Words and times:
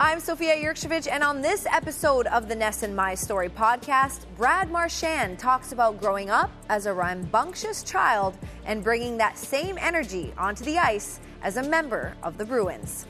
I'm 0.00 0.20
Sophia 0.20 0.54
Jurksztowicz, 0.54 1.08
and 1.10 1.24
on 1.24 1.42
this 1.42 1.66
episode 1.66 2.28
of 2.28 2.48
the 2.48 2.54
NESN 2.54 2.94
My 2.94 3.16
Story 3.16 3.48
podcast, 3.48 4.26
Brad 4.36 4.70
Marchand 4.70 5.40
talks 5.40 5.72
about 5.72 5.98
growing 5.98 6.30
up 6.30 6.52
as 6.68 6.86
a 6.86 6.94
rambunctious 6.94 7.82
child 7.82 8.38
and 8.64 8.84
bringing 8.84 9.16
that 9.16 9.36
same 9.36 9.76
energy 9.80 10.32
onto 10.38 10.62
the 10.62 10.78
ice 10.78 11.18
as 11.42 11.56
a 11.56 11.64
member 11.64 12.14
of 12.22 12.38
the 12.38 12.44
Bruins. 12.44 13.06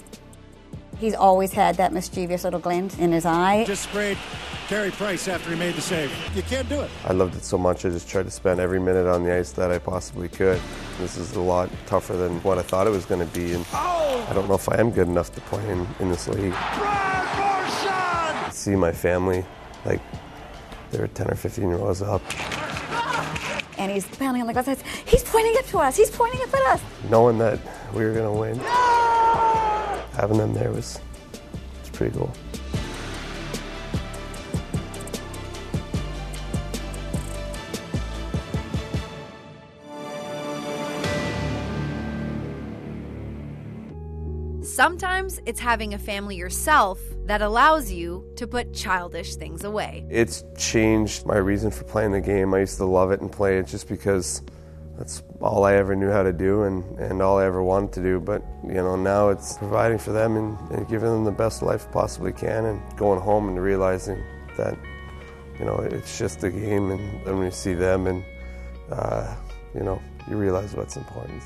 He's 0.97 1.15
always 1.15 1.53
had 1.53 1.77
that 1.77 1.93
mischievous 1.93 2.45
little 2.45 2.59
glint 2.59 2.99
in 2.99 3.13
his 3.13 3.27
eye. 3.27 3.65
Just 3.67 3.83
sprayed 3.83 4.17
Carey 4.67 4.91
Price 4.91 5.29
after 5.29 5.51
he 5.51 5.57
made 5.57 5.75
the 5.75 5.83
save. 5.83 6.11
You 6.35 6.43
can't 6.43 6.71
do 6.71 6.81
it. 6.81 6.91
I 7.05 7.13
loved 7.13 7.37
it 7.37 7.45
so 7.45 7.59
much, 7.59 7.85
I 7.85 7.91
just 7.91 8.09
tried 8.09 8.25
to 8.25 8.31
spend 8.31 8.61
every 8.61 8.81
minute 8.81 9.07
on 9.07 9.25
the 9.25 9.35
ice 9.35 9.53
that 9.53 9.71
I 9.71 9.79
possibly 9.79 10.31
could. 10.31 10.59
This 10.99 11.17
is 11.17 11.37
a 11.37 11.41
lot 11.41 11.71
tougher 11.87 12.17
than 12.17 12.43
what 12.43 12.59
I 12.59 12.63
thought 12.63 12.87
it 12.89 12.91
was 12.91 13.05
going 13.05 13.27
to 13.27 13.33
be, 13.33 13.53
and! 13.55 13.65
I 14.29 14.33
don't 14.35 14.49
know 14.49 14.57
if 14.57 14.69
I 14.69 14.79
am 14.79 14.91
good 14.91 15.07
enough 15.07 15.33
to 15.35 15.41
play 15.43 15.67
in, 15.71 15.87
in 16.01 16.11
this 16.11 16.27
league. 16.29 16.53
See 18.53 18.75
my 18.75 18.93
family, 18.93 19.45
like, 19.85 20.01
they're 20.91 21.07
10 21.07 21.31
or 21.31 21.35
15 21.35 21.65
rows 21.69 22.03
up. 22.03 22.21
And 23.79 23.93
he's 23.93 24.07
pounding 24.07 24.43
on 24.43 24.49
the 24.49 24.53
glass. 24.53 24.83
He's 25.07 25.23
pointing 25.23 25.57
up 25.57 25.67
to 25.67 25.79
us. 25.79 25.97
He's 25.97 26.11
pointing 26.11 26.43
up 26.43 26.53
at 26.53 26.63
us. 26.63 26.83
Knowing 27.09 27.39
that 27.39 27.61
we 27.95 28.05
were 28.05 28.13
going 28.13 28.35
to 28.35 28.41
win, 28.41 28.59
having 30.15 30.39
them 30.39 30.53
there 30.53 30.73
was, 30.73 31.01
was 31.81 31.91
pretty 31.91 32.19
cool. 32.19 32.33
Sometimes 44.89 45.39
it's 45.45 45.61
having 45.61 45.93
a 45.93 45.99
family 45.99 46.35
yourself 46.35 46.99
that 47.27 47.43
allows 47.43 47.93
you 47.93 48.25
to 48.37 48.47
put 48.47 48.73
childish 48.73 49.37
things 49.37 49.63
away. 49.65 50.07
It's 50.09 50.45
changed 50.57 51.27
my 51.27 51.37
reason 51.37 51.71
for 51.71 51.85
playing 51.85 52.13
the 52.13 52.23
game. 52.23 52.55
I 52.55 52.61
used 52.61 52.79
to 52.79 52.87
love 52.87 53.11
it 53.11 53.21
and 53.21 53.31
play 53.31 53.59
it 53.59 53.67
just 53.67 53.87
because 53.87 54.41
that's 54.97 55.23
all 55.43 55.65
I 55.65 55.75
ever 55.75 55.95
knew 55.95 56.11
how 56.11 56.23
to 56.23 56.33
do 56.33 56.63
and, 56.63 56.99
and 56.99 57.21
all 57.21 57.37
I 57.37 57.45
ever 57.45 57.63
wanted 57.63 57.93
to 57.93 58.03
do. 58.03 58.19
But, 58.19 58.43
you 58.67 58.81
know, 58.87 58.97
now 58.97 59.29
it's 59.29 59.59
providing 59.59 59.99
for 59.99 60.13
them 60.13 60.39
and, 60.39 60.59
and 60.71 60.89
giving 60.89 61.11
them 61.11 61.25
the 61.25 61.33
best 61.33 61.61
life 61.61 61.87
possibly 61.93 62.33
can 62.33 62.65
and 62.65 62.81
going 62.97 63.21
home 63.21 63.47
and 63.47 63.63
realizing 63.63 64.25
that, 64.57 64.75
you 65.59 65.67
know, 65.67 65.77
it's 65.81 66.19
just 66.19 66.43
a 66.45 66.51
game 66.51 66.93
and 66.93 67.27
then 67.27 67.37
when 67.37 67.45
you 67.45 67.51
see 67.51 67.75
them 67.75 68.07
and, 68.07 68.25
uh, 68.91 69.37
you 69.75 69.83
know, 69.83 70.01
you 70.31 70.39
realize 70.39 70.75
what's 70.75 70.97
important. 70.97 71.43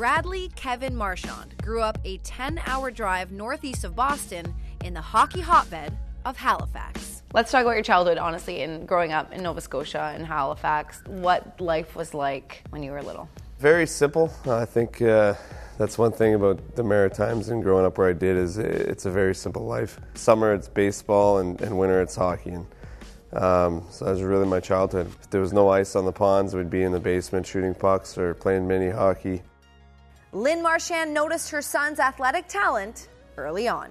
Bradley 0.00 0.48
Kevin 0.56 0.96
Marchand 0.96 1.54
grew 1.58 1.82
up 1.82 1.98
a 2.06 2.16
10 2.24 2.62
hour 2.64 2.90
drive 2.90 3.32
northeast 3.32 3.84
of 3.84 3.94
Boston 3.94 4.54
in 4.82 4.94
the 4.94 5.00
hockey 5.02 5.42
hotbed 5.42 5.94
of 6.24 6.38
Halifax. 6.38 7.22
Let's 7.34 7.52
talk 7.52 7.60
about 7.60 7.72
your 7.72 7.82
childhood, 7.82 8.16
honestly, 8.16 8.62
and 8.62 8.88
growing 8.88 9.12
up 9.12 9.30
in 9.30 9.42
Nova 9.42 9.60
Scotia 9.60 10.14
and 10.14 10.24
Halifax. 10.24 11.02
What 11.04 11.60
life 11.60 11.96
was 11.96 12.14
like 12.14 12.62
when 12.70 12.82
you 12.82 12.92
were 12.92 13.02
little? 13.02 13.28
Very 13.58 13.86
simple. 13.86 14.32
I 14.46 14.64
think 14.64 15.02
uh, 15.02 15.34
that's 15.76 15.98
one 15.98 16.12
thing 16.12 16.32
about 16.32 16.76
the 16.76 16.82
Maritimes 16.82 17.50
and 17.50 17.62
growing 17.62 17.84
up 17.84 17.98
where 17.98 18.08
I 18.08 18.14
did 18.14 18.38
is 18.38 18.56
it's 18.56 19.04
a 19.04 19.10
very 19.10 19.34
simple 19.34 19.66
life. 19.66 20.00
Summer 20.14 20.54
it's 20.54 20.66
baseball 20.66 21.40
and, 21.40 21.60
and 21.60 21.78
winter 21.78 22.00
it's 22.00 22.16
hockey. 22.16 22.52
And, 22.52 22.66
um, 23.34 23.84
so 23.90 24.06
that 24.06 24.12
was 24.12 24.22
really 24.22 24.46
my 24.46 24.60
childhood. 24.60 25.08
If 25.20 25.28
there 25.28 25.42
was 25.42 25.52
no 25.52 25.68
ice 25.68 25.94
on 25.94 26.06
the 26.06 26.12
ponds, 26.12 26.54
we'd 26.54 26.70
be 26.70 26.84
in 26.84 26.92
the 26.92 27.00
basement 27.00 27.46
shooting 27.46 27.74
pucks 27.74 28.16
or 28.16 28.32
playing 28.32 28.66
mini 28.66 28.88
hockey. 28.88 29.42
Lynn 30.32 30.62
Marchand 30.62 31.12
noticed 31.12 31.50
her 31.50 31.60
son's 31.60 31.98
athletic 31.98 32.46
talent 32.46 33.08
early 33.36 33.66
on. 33.66 33.90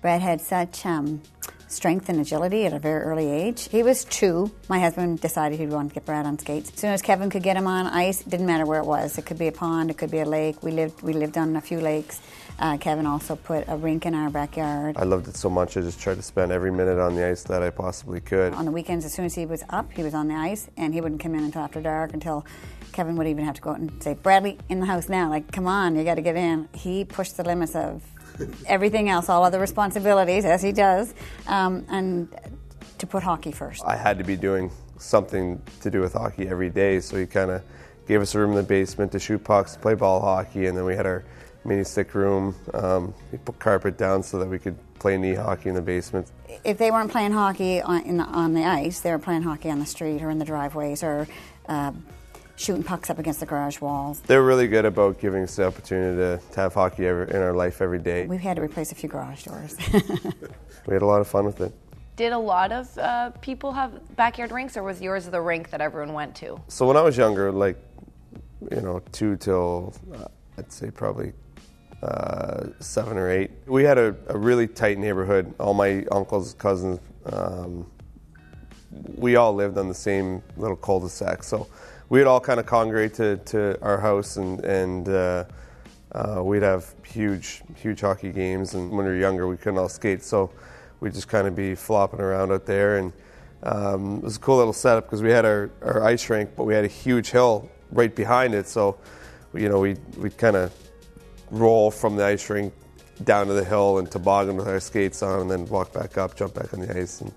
Brad 0.00 0.22
had 0.22 0.40
such 0.40 0.86
um, 0.86 1.20
strength 1.66 2.08
and 2.08 2.20
agility 2.20 2.64
at 2.64 2.72
a 2.72 2.78
very 2.78 3.02
early 3.02 3.28
age. 3.28 3.68
He 3.68 3.82
was 3.82 4.04
two. 4.04 4.52
My 4.68 4.78
husband 4.78 5.20
decided 5.20 5.58
he'd 5.58 5.70
want 5.70 5.88
to 5.88 5.94
get 5.94 6.04
Brad 6.04 6.26
on 6.26 6.38
skates. 6.38 6.70
As 6.72 6.78
soon 6.78 6.92
as 6.92 7.02
Kevin 7.02 7.28
could 7.28 7.42
get 7.42 7.56
him 7.56 7.66
on 7.66 7.88
ice, 7.88 8.20
it 8.20 8.28
didn't 8.28 8.46
matter 8.46 8.64
where 8.64 8.78
it 8.78 8.86
was. 8.86 9.18
It 9.18 9.26
could 9.26 9.38
be 9.38 9.48
a 9.48 9.52
pond, 9.52 9.90
it 9.90 9.98
could 9.98 10.12
be 10.12 10.20
a 10.20 10.24
lake. 10.24 10.62
We 10.62 10.70
lived 10.70 11.02
we 11.02 11.12
lived 11.12 11.36
on 11.36 11.56
a 11.56 11.60
few 11.60 11.80
lakes. 11.80 12.20
Uh, 12.60 12.76
Kevin 12.76 13.06
also 13.06 13.34
put 13.34 13.64
a 13.68 13.76
rink 13.76 14.06
in 14.06 14.14
our 14.14 14.30
backyard. 14.30 14.96
I 14.96 15.04
loved 15.04 15.26
it 15.26 15.36
so 15.36 15.50
much, 15.50 15.76
I 15.76 15.80
just 15.80 16.00
tried 16.00 16.16
to 16.16 16.22
spend 16.22 16.52
every 16.52 16.72
minute 16.72 16.98
on 16.98 17.14
the 17.14 17.24
ice 17.24 17.42
that 17.44 17.62
I 17.62 17.70
possibly 17.70 18.20
could. 18.20 18.52
On 18.54 18.64
the 18.64 18.72
weekends, 18.72 19.04
as 19.04 19.12
soon 19.12 19.24
as 19.24 19.34
he 19.34 19.46
was 19.46 19.62
up, 19.70 19.92
he 19.92 20.02
was 20.02 20.14
on 20.14 20.28
the 20.28 20.34
ice, 20.34 20.68
and 20.76 20.92
he 20.94 21.00
wouldn't 21.00 21.20
come 21.20 21.34
in 21.34 21.44
until 21.44 21.62
after 21.62 21.80
dark 21.80 22.14
until 22.14 22.44
Kevin 22.98 23.14
would 23.14 23.28
even 23.28 23.44
have 23.44 23.54
to 23.54 23.60
go 23.60 23.70
out 23.70 23.78
and 23.78 24.02
say, 24.02 24.14
Bradley, 24.14 24.58
in 24.68 24.80
the 24.80 24.86
house 24.86 25.08
now. 25.08 25.30
Like, 25.30 25.52
come 25.52 25.68
on, 25.68 25.94
you 25.94 26.02
got 26.02 26.16
to 26.16 26.20
get 26.20 26.34
in. 26.34 26.68
He 26.74 27.04
pushed 27.04 27.36
the 27.36 27.44
limits 27.44 27.76
of 27.76 28.02
everything 28.66 29.08
else, 29.08 29.28
all 29.28 29.44
other 29.44 29.60
responsibilities, 29.60 30.44
as 30.44 30.64
he 30.64 30.72
does, 30.72 31.14
um, 31.46 31.86
and 31.88 32.28
to 32.98 33.06
put 33.06 33.22
hockey 33.22 33.52
first. 33.52 33.84
I 33.86 33.94
had 33.94 34.18
to 34.18 34.24
be 34.24 34.34
doing 34.36 34.72
something 34.98 35.62
to 35.82 35.92
do 35.92 36.00
with 36.00 36.14
hockey 36.14 36.48
every 36.48 36.70
day, 36.70 36.98
so 36.98 37.16
he 37.16 37.24
kind 37.24 37.52
of 37.52 37.62
gave 38.08 38.20
us 38.20 38.34
a 38.34 38.40
room 38.40 38.50
in 38.50 38.56
the 38.56 38.64
basement 38.64 39.12
to 39.12 39.20
shoot 39.20 39.44
pucks, 39.44 39.76
play 39.76 39.94
ball 39.94 40.20
hockey, 40.20 40.66
and 40.66 40.76
then 40.76 40.84
we 40.84 40.96
had 40.96 41.06
our 41.06 41.24
mini 41.64 41.84
stick 41.84 42.16
room. 42.16 42.56
Um, 42.74 43.14
we 43.30 43.38
put 43.38 43.60
carpet 43.60 43.96
down 43.96 44.24
so 44.24 44.40
that 44.40 44.48
we 44.48 44.58
could 44.58 44.76
play 44.98 45.16
knee 45.18 45.34
hockey 45.34 45.68
in 45.68 45.76
the 45.76 45.82
basement. 45.82 46.32
If 46.64 46.78
they 46.78 46.90
weren't 46.90 47.12
playing 47.12 47.30
hockey 47.30 47.80
on, 47.80 48.02
in 48.02 48.16
the, 48.16 48.24
on 48.24 48.54
the 48.54 48.64
ice, 48.64 48.98
they 48.98 49.12
were 49.12 49.20
playing 49.20 49.42
hockey 49.42 49.70
on 49.70 49.78
the 49.78 49.86
street 49.86 50.20
or 50.20 50.30
in 50.30 50.40
the 50.40 50.44
driveways 50.44 51.04
or 51.04 51.28
uh, 51.68 51.92
shooting 52.58 52.82
pucks 52.82 53.08
up 53.08 53.18
against 53.18 53.40
the 53.40 53.46
garage 53.46 53.80
walls. 53.80 54.20
They're 54.20 54.42
really 54.42 54.68
good 54.68 54.84
about 54.84 55.20
giving 55.20 55.44
us 55.44 55.56
the 55.56 55.66
opportunity 55.66 56.16
to, 56.16 56.52
to 56.52 56.60
have 56.60 56.74
hockey 56.74 57.06
every, 57.06 57.30
in 57.30 57.36
our 57.36 57.54
life 57.54 57.80
every 57.80 57.98
day. 57.98 58.26
We've 58.26 58.40
had 58.40 58.56
to 58.56 58.62
replace 58.62 58.92
a 58.92 58.94
few 58.94 59.08
garage 59.08 59.44
doors. 59.44 59.76
We 60.88 60.94
had 60.94 61.02
a 61.02 61.06
lot 61.06 61.20
of 61.20 61.28
fun 61.28 61.44
with 61.44 61.60
it. 61.60 61.72
Did 62.16 62.32
a 62.32 62.38
lot 62.38 62.72
of 62.72 62.96
uh, 62.96 63.30
people 63.42 63.72
have 63.72 64.16
backyard 64.16 64.50
rinks, 64.50 64.74
or 64.74 64.82
was 64.82 65.02
yours 65.02 65.26
the 65.26 65.40
rink 65.40 65.68
that 65.68 65.82
everyone 65.82 66.14
went 66.14 66.34
to? 66.36 66.58
So 66.68 66.86
when 66.86 66.96
I 66.96 67.02
was 67.02 67.16
younger, 67.18 67.52
like, 67.52 67.76
you 68.72 68.80
know, 68.80 69.02
two 69.12 69.36
till, 69.36 69.94
uh, 70.14 70.24
I'd 70.56 70.72
say 70.72 70.90
probably 70.90 71.34
uh, 72.02 72.68
seven 72.80 73.18
or 73.18 73.30
eight, 73.30 73.50
we 73.66 73.84
had 73.84 73.98
a, 73.98 74.16
a, 74.28 74.38
really 74.38 74.66
tight 74.66 74.96
neighborhood. 74.96 75.52
All 75.60 75.74
my 75.74 76.06
uncles, 76.10 76.54
cousins, 76.54 77.00
um, 77.26 77.86
we 79.16 79.36
all 79.36 79.52
lived 79.52 79.76
on 79.76 79.88
the 79.88 79.94
same 79.94 80.42
little 80.56 80.76
cul-de-sac. 80.76 81.42
So 81.42 81.68
we'd 82.08 82.24
all 82.24 82.40
kind 82.40 82.58
of 82.58 82.66
congregate 82.66 83.14
to, 83.14 83.36
to 83.38 83.78
our 83.82 83.98
house 83.98 84.36
and, 84.36 84.64
and 84.64 85.08
uh, 85.08 85.44
uh, 86.12 86.42
we'd 86.42 86.62
have 86.62 86.94
huge, 87.04 87.62
huge 87.76 88.00
hockey 88.00 88.32
games. 88.32 88.74
And 88.74 88.90
when 88.90 89.04
we 89.06 89.12
were 89.12 89.18
younger, 89.18 89.46
we 89.46 89.56
couldn't 89.56 89.78
all 89.78 89.88
skate. 89.88 90.22
So 90.22 90.50
we'd 91.00 91.14
just 91.14 91.28
kind 91.28 91.46
of 91.46 91.54
be 91.54 91.74
flopping 91.74 92.20
around 92.20 92.50
out 92.50 92.66
there. 92.66 92.98
And 92.98 93.12
um, 93.62 94.18
it 94.18 94.24
was 94.24 94.36
a 94.36 94.40
cool 94.40 94.56
little 94.56 94.72
setup 94.72 95.04
because 95.04 95.22
we 95.22 95.30
had 95.30 95.44
our, 95.44 95.70
our 95.82 96.04
ice 96.04 96.28
rink, 96.30 96.50
but 96.56 96.64
we 96.64 96.74
had 96.74 96.84
a 96.84 96.88
huge 96.88 97.30
hill 97.30 97.68
right 97.90 98.14
behind 98.14 98.54
it. 98.54 98.68
So, 98.68 98.98
you 99.54 99.68
know, 99.68 99.80
we'd, 99.80 100.00
we'd 100.16 100.38
kind 100.38 100.56
of 100.56 100.72
roll 101.50 101.90
from 101.90 102.16
the 102.16 102.24
ice 102.24 102.48
rink 102.48 102.72
down 103.24 103.48
to 103.48 103.52
the 103.52 103.64
hill 103.64 103.98
and 103.98 104.10
toboggan 104.10 104.56
with 104.56 104.68
our 104.68 104.80
skates 104.80 105.22
on 105.22 105.40
and 105.40 105.50
then 105.50 105.66
walk 105.66 105.92
back 105.92 106.16
up, 106.16 106.36
jump 106.36 106.54
back 106.54 106.72
on 106.72 106.80
the 106.80 106.96
ice. 106.96 107.20
And 107.20 107.32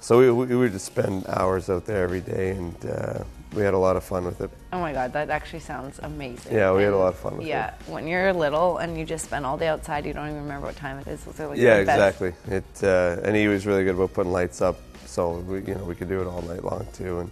so 0.00 0.18
we, 0.18 0.30
we 0.30 0.56
would 0.56 0.72
just 0.72 0.86
spend 0.86 1.26
hours 1.28 1.70
out 1.70 1.86
there 1.86 2.02
every 2.02 2.20
day 2.20 2.50
and 2.50 2.74
uh, 2.84 3.24
we 3.54 3.62
had 3.62 3.74
a 3.74 3.78
lot 3.78 3.96
of 3.96 4.04
fun 4.04 4.24
with 4.24 4.40
it. 4.40 4.50
Oh 4.72 4.80
my 4.80 4.92
God, 4.92 5.12
that 5.12 5.30
actually 5.30 5.60
sounds 5.60 5.98
amazing. 6.02 6.52
Yeah, 6.54 6.72
we 6.72 6.82
had 6.82 6.92
a 6.92 6.96
lot 6.96 7.08
of 7.14 7.18
fun 7.18 7.38
with 7.38 7.46
yeah, 7.46 7.68
it. 7.68 7.74
when 7.88 8.06
you're 8.06 8.32
little 8.32 8.78
and 8.78 8.98
you 8.98 9.04
just 9.04 9.24
spend 9.26 9.46
all 9.46 9.56
day 9.56 9.68
outside, 9.68 10.04
you 10.06 10.12
don't 10.12 10.28
even 10.28 10.42
remember 10.42 10.66
what 10.66 10.76
time 10.76 10.98
it 10.98 11.06
is. 11.06 11.26
Like 11.38 11.56
Yeah, 11.58 11.76
exactly. 11.76 12.34
It 12.48 12.64
uh, 12.82 13.16
and 13.22 13.36
he 13.36 13.48
was 13.48 13.66
really 13.66 13.84
good 13.84 13.94
about 13.94 14.12
putting 14.12 14.32
lights 14.32 14.60
up, 14.60 14.78
so 15.06 15.38
we, 15.38 15.60
you 15.62 15.74
know 15.74 15.84
we 15.84 15.94
could 15.94 16.08
do 16.08 16.20
it 16.20 16.26
all 16.26 16.42
night 16.42 16.64
long 16.64 16.86
too, 16.92 17.20
and 17.20 17.30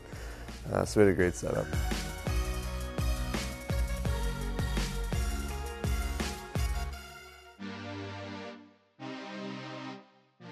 uh, 0.72 0.84
so 0.84 1.00
we 1.00 1.06
had 1.06 1.12
a 1.12 1.16
great 1.16 1.34
setup. 1.34 1.66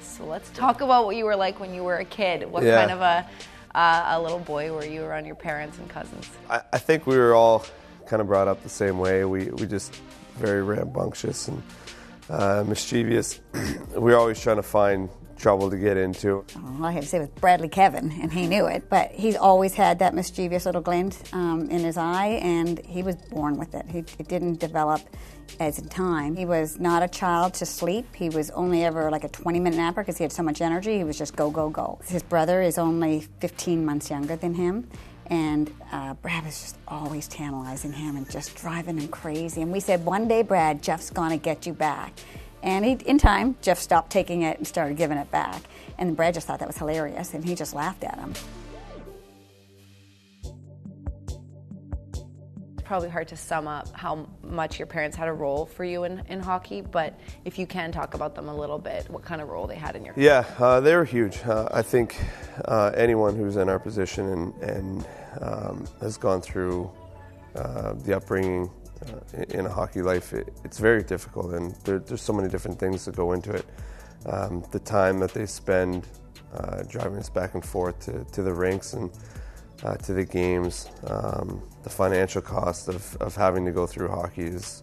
So 0.00 0.24
let's 0.26 0.50
talk 0.50 0.80
about 0.80 1.06
what 1.06 1.16
you 1.16 1.24
were 1.24 1.36
like 1.36 1.60
when 1.60 1.72
you 1.72 1.82
were 1.82 1.96
a 1.96 2.04
kid. 2.04 2.50
What 2.50 2.62
Yeah. 2.62 2.76
kind 2.76 2.90
of 2.90 3.00
a 3.00 3.26
uh, 3.74 4.04
a 4.08 4.20
little 4.20 4.38
boy 4.38 4.74
where 4.74 4.86
you 4.86 5.02
around 5.02 5.26
your 5.26 5.34
parents 5.34 5.78
and 5.78 5.88
cousins? 5.88 6.28
I, 6.48 6.62
I 6.72 6.78
think 6.78 7.06
we 7.06 7.16
were 7.16 7.34
all 7.34 7.64
kind 8.06 8.20
of 8.20 8.26
brought 8.26 8.48
up 8.48 8.62
the 8.62 8.68
same 8.68 8.98
way. 8.98 9.24
We 9.24 9.46
we 9.50 9.66
just 9.66 9.94
very 10.36 10.62
rambunctious 10.62 11.48
and 11.48 11.62
uh, 12.28 12.64
mischievous. 12.66 13.40
we 13.92 13.98
were 13.98 14.16
always 14.16 14.40
trying 14.40 14.56
to 14.56 14.62
find 14.62 15.08
trouble 15.40 15.70
to 15.70 15.76
get 15.76 15.96
into. 15.96 16.44
Well, 16.54 16.84
I 16.84 16.92
have 16.92 17.04
to 17.04 17.08
say 17.08 17.18
with 17.18 17.34
Bradley 17.36 17.68
Kevin, 17.68 18.12
and 18.20 18.32
he 18.32 18.46
knew 18.46 18.66
it, 18.66 18.88
but 18.88 19.10
he's 19.10 19.36
always 19.36 19.74
had 19.74 19.98
that 20.00 20.14
mischievous 20.14 20.66
little 20.66 20.82
glint 20.82 21.22
um, 21.32 21.68
in 21.70 21.80
his 21.80 21.96
eye, 21.96 22.38
and 22.42 22.78
he 22.84 23.02
was 23.02 23.16
born 23.16 23.56
with 23.56 23.74
it. 23.74 23.86
He, 23.88 23.98
it 24.18 24.28
didn't 24.28 24.60
develop 24.60 25.00
as 25.58 25.78
in 25.78 25.88
time. 25.88 26.36
He 26.36 26.44
was 26.44 26.78
not 26.78 27.02
a 27.02 27.08
child 27.08 27.54
to 27.54 27.66
sleep. 27.66 28.14
He 28.14 28.28
was 28.28 28.50
only 28.50 28.84
ever 28.84 29.10
like 29.10 29.24
a 29.24 29.28
20 29.28 29.58
minute 29.58 29.76
napper 29.76 30.02
because 30.02 30.18
he 30.18 30.24
had 30.24 30.32
so 30.32 30.42
much 30.42 30.60
energy. 30.60 30.98
He 30.98 31.04
was 31.04 31.18
just 31.18 31.34
go, 31.34 31.50
go, 31.50 31.70
go. 31.70 31.98
His 32.06 32.22
brother 32.22 32.62
is 32.62 32.78
only 32.78 33.26
15 33.40 33.84
months 33.84 34.10
younger 34.10 34.36
than 34.36 34.54
him. 34.54 34.88
And 35.26 35.72
uh, 35.92 36.14
Brad 36.14 36.44
was 36.44 36.60
just 36.60 36.78
always 36.88 37.28
tantalizing 37.28 37.92
him 37.92 38.16
and 38.16 38.28
just 38.28 38.56
driving 38.56 38.98
him 38.98 39.08
crazy. 39.08 39.62
And 39.62 39.70
we 39.70 39.78
said, 39.78 40.04
one 40.04 40.26
day, 40.26 40.42
Brad, 40.42 40.82
Jeff's 40.82 41.10
to 41.10 41.36
get 41.36 41.66
you 41.66 41.72
back. 41.72 42.14
And 42.62 42.84
he, 42.84 42.92
in 42.92 43.18
time, 43.18 43.56
Jeff 43.62 43.78
stopped 43.78 44.10
taking 44.10 44.42
it 44.42 44.58
and 44.58 44.66
started 44.66 44.96
giving 44.96 45.18
it 45.18 45.30
back. 45.30 45.62
And 45.98 46.16
Brad 46.16 46.34
just 46.34 46.46
thought 46.46 46.58
that 46.58 46.68
was 46.68 46.76
hilarious, 46.76 47.34
and 47.34 47.44
he 47.44 47.54
just 47.54 47.74
laughed 47.74 48.04
at 48.04 48.18
him. 48.18 48.34
It's 52.72 52.82
probably 52.84 53.08
hard 53.08 53.28
to 53.28 53.36
sum 53.36 53.68
up 53.68 53.94
how 53.94 54.26
much 54.42 54.78
your 54.78 54.86
parents 54.86 55.16
had 55.16 55.28
a 55.28 55.32
role 55.32 55.66
for 55.66 55.84
you 55.84 56.04
in, 56.04 56.22
in 56.28 56.40
hockey, 56.40 56.80
but 56.80 57.18
if 57.44 57.58
you 57.58 57.66
can 57.66 57.92
talk 57.92 58.14
about 58.14 58.34
them 58.34 58.48
a 58.48 58.54
little 58.54 58.78
bit, 58.78 59.08
what 59.08 59.22
kind 59.22 59.40
of 59.40 59.48
role 59.48 59.66
they 59.66 59.76
had 59.76 59.94
in 59.96 60.04
your 60.04 60.14
Yeah, 60.16 60.44
uh, 60.58 60.80
they 60.80 60.96
were 60.96 61.04
huge. 61.04 61.38
Uh, 61.44 61.68
I 61.70 61.82
think 61.82 62.16
uh, 62.64 62.90
anyone 62.96 63.36
who's 63.36 63.56
in 63.56 63.68
our 63.68 63.78
position 63.78 64.26
and, 64.26 64.54
and 64.62 65.06
um, 65.40 65.86
has 66.00 66.16
gone 66.16 66.40
through 66.40 66.90
uh, 67.54 67.94
the 67.94 68.16
upbringing 68.16 68.70
uh, 69.06 69.42
in 69.50 69.66
a 69.66 69.70
hockey 69.70 70.02
life, 70.02 70.32
it, 70.32 70.52
it's 70.64 70.78
very 70.78 71.02
difficult, 71.02 71.54
and 71.54 71.74
there, 71.84 71.98
there's 71.98 72.22
so 72.22 72.32
many 72.32 72.48
different 72.48 72.78
things 72.78 73.04
that 73.04 73.16
go 73.16 73.32
into 73.32 73.52
it. 73.52 73.66
Um, 74.26 74.64
the 74.70 74.80
time 74.80 75.18
that 75.20 75.32
they 75.32 75.46
spend 75.46 76.06
uh, 76.54 76.82
driving 76.82 77.18
us 77.18 77.30
back 77.30 77.54
and 77.54 77.64
forth 77.64 77.98
to, 78.00 78.24
to 78.32 78.42
the 78.42 78.52
rinks 78.52 78.92
and 78.92 79.10
uh, 79.84 79.96
to 79.96 80.12
the 80.12 80.24
games. 80.24 80.90
Um, 81.06 81.62
the 81.82 81.90
financial 81.90 82.42
cost 82.42 82.88
of, 82.88 83.16
of 83.16 83.34
having 83.34 83.64
to 83.64 83.72
go 83.72 83.86
through 83.86 84.08
hockey 84.08 84.42
is 84.42 84.82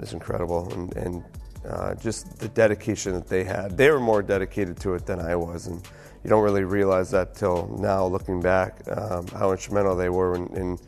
is 0.00 0.12
incredible, 0.12 0.70
and, 0.72 0.96
and 0.96 1.24
uh, 1.68 1.94
just 1.94 2.38
the 2.38 2.48
dedication 2.48 3.12
that 3.14 3.28
they 3.28 3.44
had. 3.44 3.76
They 3.76 3.90
were 3.90 4.00
more 4.00 4.22
dedicated 4.22 4.78
to 4.80 4.94
it 4.94 5.06
than 5.06 5.20
I 5.20 5.36
was, 5.36 5.66
and 5.66 5.82
you 6.22 6.30
don't 6.30 6.42
really 6.42 6.64
realize 6.64 7.10
that 7.12 7.34
till 7.34 7.76
now, 7.80 8.06
looking 8.06 8.40
back, 8.40 8.80
um, 8.90 9.26
how 9.28 9.52
instrumental 9.52 9.96
they 9.96 10.10
were 10.10 10.34
in 10.34 10.46
in, 10.56 10.78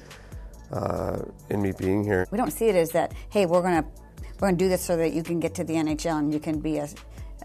uh, 0.72 1.18
in 1.50 1.62
me 1.62 1.72
being 1.72 2.04
here. 2.04 2.26
We 2.30 2.38
don't 2.38 2.52
see 2.52 2.66
it 2.66 2.76
as 2.76 2.90
that. 2.92 3.12
Hey, 3.30 3.46
we're 3.46 3.62
gonna 3.62 3.84
we're 4.40 4.48
gonna 4.48 4.56
do 4.56 4.68
this 4.68 4.84
so 4.84 4.96
that 4.96 5.12
you 5.12 5.22
can 5.22 5.40
get 5.40 5.54
to 5.56 5.64
the 5.64 5.74
NHL 5.74 6.18
and 6.18 6.32
you 6.32 6.40
can 6.40 6.60
be 6.60 6.78
a 6.78 6.88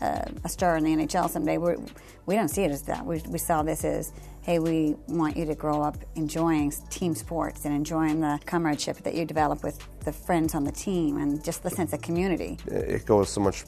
uh, 0.01 0.25
a 0.43 0.49
star 0.49 0.77
in 0.77 0.83
the 0.83 0.89
NHL 0.91 1.29
someday. 1.29 1.57
We're, 1.57 1.77
we 2.25 2.35
don't 2.35 2.49
see 2.49 2.63
it 2.63 2.71
as 2.71 2.83
that. 2.83 3.05
We, 3.05 3.21
we 3.27 3.37
saw 3.37 3.63
this 3.63 3.85
as, 3.85 4.11
hey, 4.41 4.59
we 4.59 4.95
want 5.07 5.37
you 5.37 5.45
to 5.45 5.55
grow 5.55 5.81
up 5.81 5.97
enjoying 6.15 6.71
team 6.89 7.15
sports 7.15 7.65
and 7.65 7.73
enjoying 7.73 8.19
the 8.19 8.39
comradeship 8.45 8.97
that 8.97 9.13
you 9.13 9.25
develop 9.25 9.63
with 9.63 9.79
the 10.01 10.11
friends 10.11 10.55
on 10.55 10.63
the 10.63 10.71
team 10.71 11.17
and 11.17 11.43
just 11.43 11.63
the 11.63 11.69
sense 11.69 11.93
of 11.93 12.01
community. 12.01 12.57
It 12.67 13.05
goes 13.05 13.29
so 13.29 13.41
much 13.41 13.65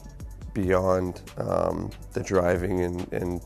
beyond 0.52 1.22
um, 1.38 1.90
the 2.12 2.22
driving 2.22 2.80
and, 2.80 3.12
and 3.12 3.40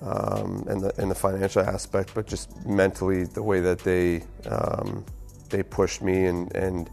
um, 0.00 0.64
and 0.68 0.80
the 0.80 1.00
and 1.00 1.10
the 1.10 1.14
financial 1.14 1.62
aspect, 1.62 2.12
but 2.14 2.26
just 2.26 2.64
mentally 2.66 3.24
the 3.24 3.42
way 3.42 3.60
that 3.60 3.80
they 3.80 4.24
um, 4.48 5.04
they 5.50 5.62
pushed 5.62 6.02
me 6.02 6.26
and 6.26 6.54
and 6.54 6.90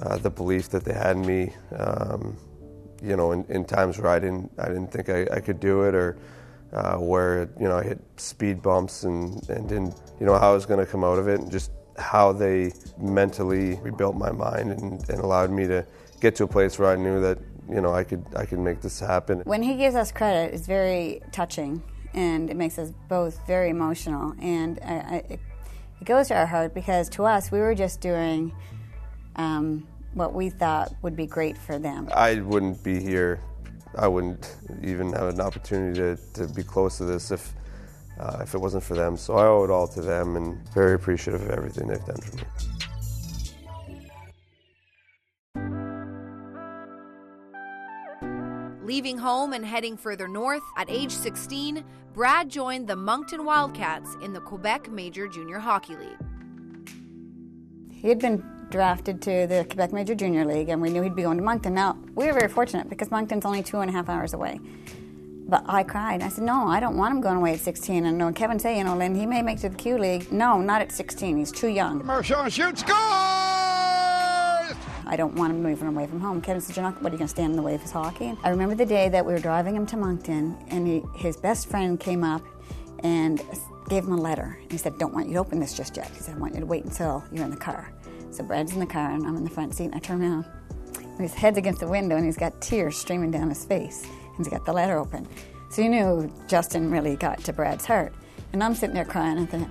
uh, 0.00 0.16
the 0.18 0.30
belief 0.30 0.68
that 0.70 0.84
they 0.84 0.94
had 0.94 1.16
in 1.16 1.26
me. 1.26 1.52
Um, 1.76 2.36
you 3.02 3.16
know, 3.16 3.32
in, 3.32 3.44
in, 3.48 3.64
times 3.64 3.98
where 3.98 4.12
I 4.12 4.20
didn't, 4.20 4.52
I 4.58 4.68
didn't 4.68 4.92
think 4.92 5.08
I, 5.08 5.26
I 5.32 5.40
could 5.40 5.58
do 5.58 5.82
it, 5.82 5.94
or 5.94 6.16
uh, 6.72 6.96
where 6.98 7.50
you 7.58 7.68
know 7.68 7.78
I 7.78 7.82
hit 7.82 8.00
speed 8.16 8.62
bumps 8.62 9.02
and, 9.02 9.48
and 9.48 9.68
didn't, 9.68 9.96
you 10.20 10.26
know, 10.26 10.38
how 10.38 10.52
I 10.52 10.54
was 10.54 10.66
going 10.66 10.78
to 10.78 10.86
come 10.86 11.02
out 11.02 11.18
of 11.18 11.26
it, 11.26 11.40
and 11.40 11.50
just 11.50 11.72
how 11.98 12.32
they 12.32 12.72
mentally 12.98 13.78
rebuilt 13.82 14.16
my 14.16 14.30
mind 14.30 14.70
and, 14.70 15.08
and 15.10 15.20
allowed 15.20 15.50
me 15.50 15.66
to 15.66 15.84
get 16.20 16.34
to 16.36 16.44
a 16.44 16.46
place 16.46 16.78
where 16.78 16.90
I 16.90 16.96
knew 16.96 17.20
that 17.20 17.38
you 17.68 17.80
know 17.80 17.92
I 17.92 18.04
could 18.04 18.24
I 18.36 18.46
could 18.46 18.60
make 18.60 18.80
this 18.80 19.00
happen. 19.00 19.40
When 19.40 19.62
he 19.62 19.76
gives 19.76 19.96
us 19.96 20.12
credit, 20.12 20.54
it's 20.54 20.66
very 20.66 21.20
touching, 21.32 21.82
and 22.14 22.50
it 22.50 22.56
makes 22.56 22.78
us 22.78 22.92
both 23.08 23.46
very 23.46 23.70
emotional, 23.70 24.34
and 24.40 24.78
I, 24.84 24.94
I, 24.94 25.16
it, 25.30 25.40
goes 26.04 26.26
to 26.28 26.34
our 26.34 26.46
heart 26.46 26.74
because 26.74 27.08
to 27.08 27.24
us 27.24 27.52
we 27.52 27.60
were 27.60 27.74
just 27.74 28.00
doing. 28.00 28.52
Um, 29.36 29.86
what 30.14 30.34
we 30.34 30.50
thought 30.50 30.94
would 31.02 31.16
be 31.16 31.26
great 31.26 31.56
for 31.56 31.78
them. 31.78 32.08
I 32.12 32.40
wouldn't 32.40 32.82
be 32.82 33.00
here. 33.00 33.40
I 33.96 34.08
wouldn't 34.08 34.56
even 34.82 35.12
have 35.12 35.34
an 35.34 35.40
opportunity 35.40 35.98
to, 35.98 36.16
to 36.34 36.52
be 36.52 36.62
close 36.62 36.98
to 36.98 37.04
this 37.04 37.30
if 37.30 37.54
uh, 38.18 38.38
if 38.42 38.54
it 38.54 38.58
wasn't 38.58 38.84
for 38.84 38.94
them. 38.94 39.16
So 39.16 39.34
I 39.34 39.46
owe 39.46 39.64
it 39.64 39.70
all 39.70 39.88
to 39.88 40.00
them, 40.00 40.36
and 40.36 40.58
very 40.70 40.94
appreciative 40.94 41.42
of 41.42 41.50
everything 41.50 41.88
they've 41.88 42.04
done 42.04 42.20
for 42.20 42.36
me. 42.36 42.71
Leaving 48.92 49.16
home 49.16 49.54
and 49.54 49.64
heading 49.64 49.96
further 49.96 50.28
north, 50.28 50.62
at 50.76 50.90
age 50.90 51.12
16, 51.12 51.82
Brad 52.12 52.50
joined 52.50 52.86
the 52.86 52.94
Moncton 52.94 53.46
Wildcats 53.46 54.18
in 54.22 54.34
the 54.34 54.40
Quebec 54.40 54.90
Major 54.90 55.26
Junior 55.26 55.58
Hockey 55.58 55.96
League. 55.96 56.18
He 57.90 58.10
had 58.10 58.18
been 58.18 58.44
drafted 58.68 59.22
to 59.22 59.46
the 59.46 59.64
Quebec 59.64 59.94
Major 59.94 60.14
Junior 60.14 60.44
League, 60.44 60.68
and 60.68 60.82
we 60.82 60.90
knew 60.90 61.00
he'd 61.00 61.16
be 61.16 61.22
going 61.22 61.38
to 61.38 61.42
Moncton. 61.42 61.72
Now, 61.72 61.96
we 62.14 62.26
were 62.26 62.34
very 62.34 62.50
fortunate 62.50 62.90
because 62.90 63.10
Moncton's 63.10 63.46
only 63.46 63.62
two 63.62 63.78
and 63.78 63.88
a 63.88 63.94
half 63.94 64.10
hours 64.10 64.34
away. 64.34 64.60
But 65.48 65.64
I 65.64 65.84
cried. 65.84 66.20
I 66.20 66.28
said, 66.28 66.44
no, 66.44 66.66
I 66.66 66.78
don't 66.78 66.98
want 66.98 67.14
him 67.14 67.22
going 67.22 67.38
away 67.38 67.54
at 67.54 67.60
16. 67.60 68.04
And 68.04 68.18
no, 68.18 68.30
Kevin 68.30 68.58
say, 68.58 68.76
you 68.76 68.84
know, 68.84 68.94
Lynn, 68.94 69.14
he 69.14 69.24
may 69.24 69.40
make 69.40 69.56
it 69.56 69.62
to 69.62 69.68
the 69.70 69.76
Q 69.76 69.96
League. 69.96 70.30
No, 70.30 70.60
not 70.60 70.82
at 70.82 70.92
16. 70.92 71.38
He's 71.38 71.50
too 71.50 71.68
young. 71.68 72.04
Marchand 72.04 72.52
shoots, 72.52 72.82
scores! 72.82 73.31
I 75.12 75.16
don't 75.16 75.34
want 75.34 75.52
him 75.52 75.62
moving 75.62 75.88
away 75.88 76.06
from 76.06 76.20
home. 76.20 76.40
Kevin 76.40 76.62
said, 76.62 76.74
you're 76.74 76.82
not, 76.82 76.94
what, 77.02 77.12
are 77.12 77.14
you 77.14 77.18
going 77.18 77.28
to 77.28 77.34
stand 77.34 77.50
in 77.50 77.56
the 77.56 77.62
way 77.62 77.74
of 77.74 77.82
his 77.82 77.90
hockey? 77.90 78.34
I 78.42 78.48
remember 78.48 78.74
the 78.74 78.86
day 78.86 79.10
that 79.10 79.26
we 79.26 79.34
were 79.34 79.38
driving 79.38 79.76
him 79.76 79.84
to 79.88 79.98
Moncton, 79.98 80.56
and 80.68 80.86
he, 80.86 81.02
his 81.14 81.36
best 81.36 81.68
friend 81.68 82.00
came 82.00 82.24
up 82.24 82.40
and 83.00 83.42
gave 83.90 84.04
him 84.04 84.12
a 84.12 84.16
letter. 84.16 84.58
He 84.70 84.78
said, 84.78 84.96
don't 84.96 85.12
want 85.12 85.26
you 85.26 85.34
to 85.34 85.40
open 85.40 85.60
this 85.60 85.76
just 85.76 85.98
yet. 85.98 86.08
He 86.08 86.20
said, 86.20 86.36
I 86.36 86.38
want 86.38 86.54
you 86.54 86.60
to 86.60 86.66
wait 86.66 86.84
until 86.84 87.22
you're 87.30 87.44
in 87.44 87.50
the 87.50 87.58
car. 87.58 87.92
So 88.30 88.42
Brad's 88.42 88.72
in 88.72 88.80
the 88.80 88.86
car 88.86 89.10
and 89.10 89.26
I'm 89.26 89.36
in 89.36 89.44
the 89.44 89.50
front 89.50 89.74
seat 89.74 89.84
and 89.84 89.94
I 89.94 89.98
turn 89.98 90.22
around. 90.22 90.46
And 90.96 91.20
his 91.20 91.34
head's 91.34 91.58
against 91.58 91.80
the 91.80 91.88
window 91.88 92.16
and 92.16 92.24
he's 92.24 92.38
got 92.38 92.62
tears 92.62 92.96
streaming 92.96 93.30
down 93.30 93.50
his 93.50 93.66
face. 93.66 94.04
And 94.04 94.38
he's 94.38 94.48
got 94.48 94.64
the 94.64 94.72
letter 94.72 94.96
open. 94.96 95.28
So 95.68 95.82
you 95.82 95.90
knew 95.90 96.32
Justin 96.48 96.90
really 96.90 97.16
got 97.16 97.44
to 97.44 97.52
Brad's 97.52 97.84
heart. 97.84 98.14
And 98.54 98.64
I'm 98.64 98.74
sitting 98.74 98.94
there 98.94 99.04
crying 99.04 99.36
and 99.36 99.50
thinking, 99.50 99.70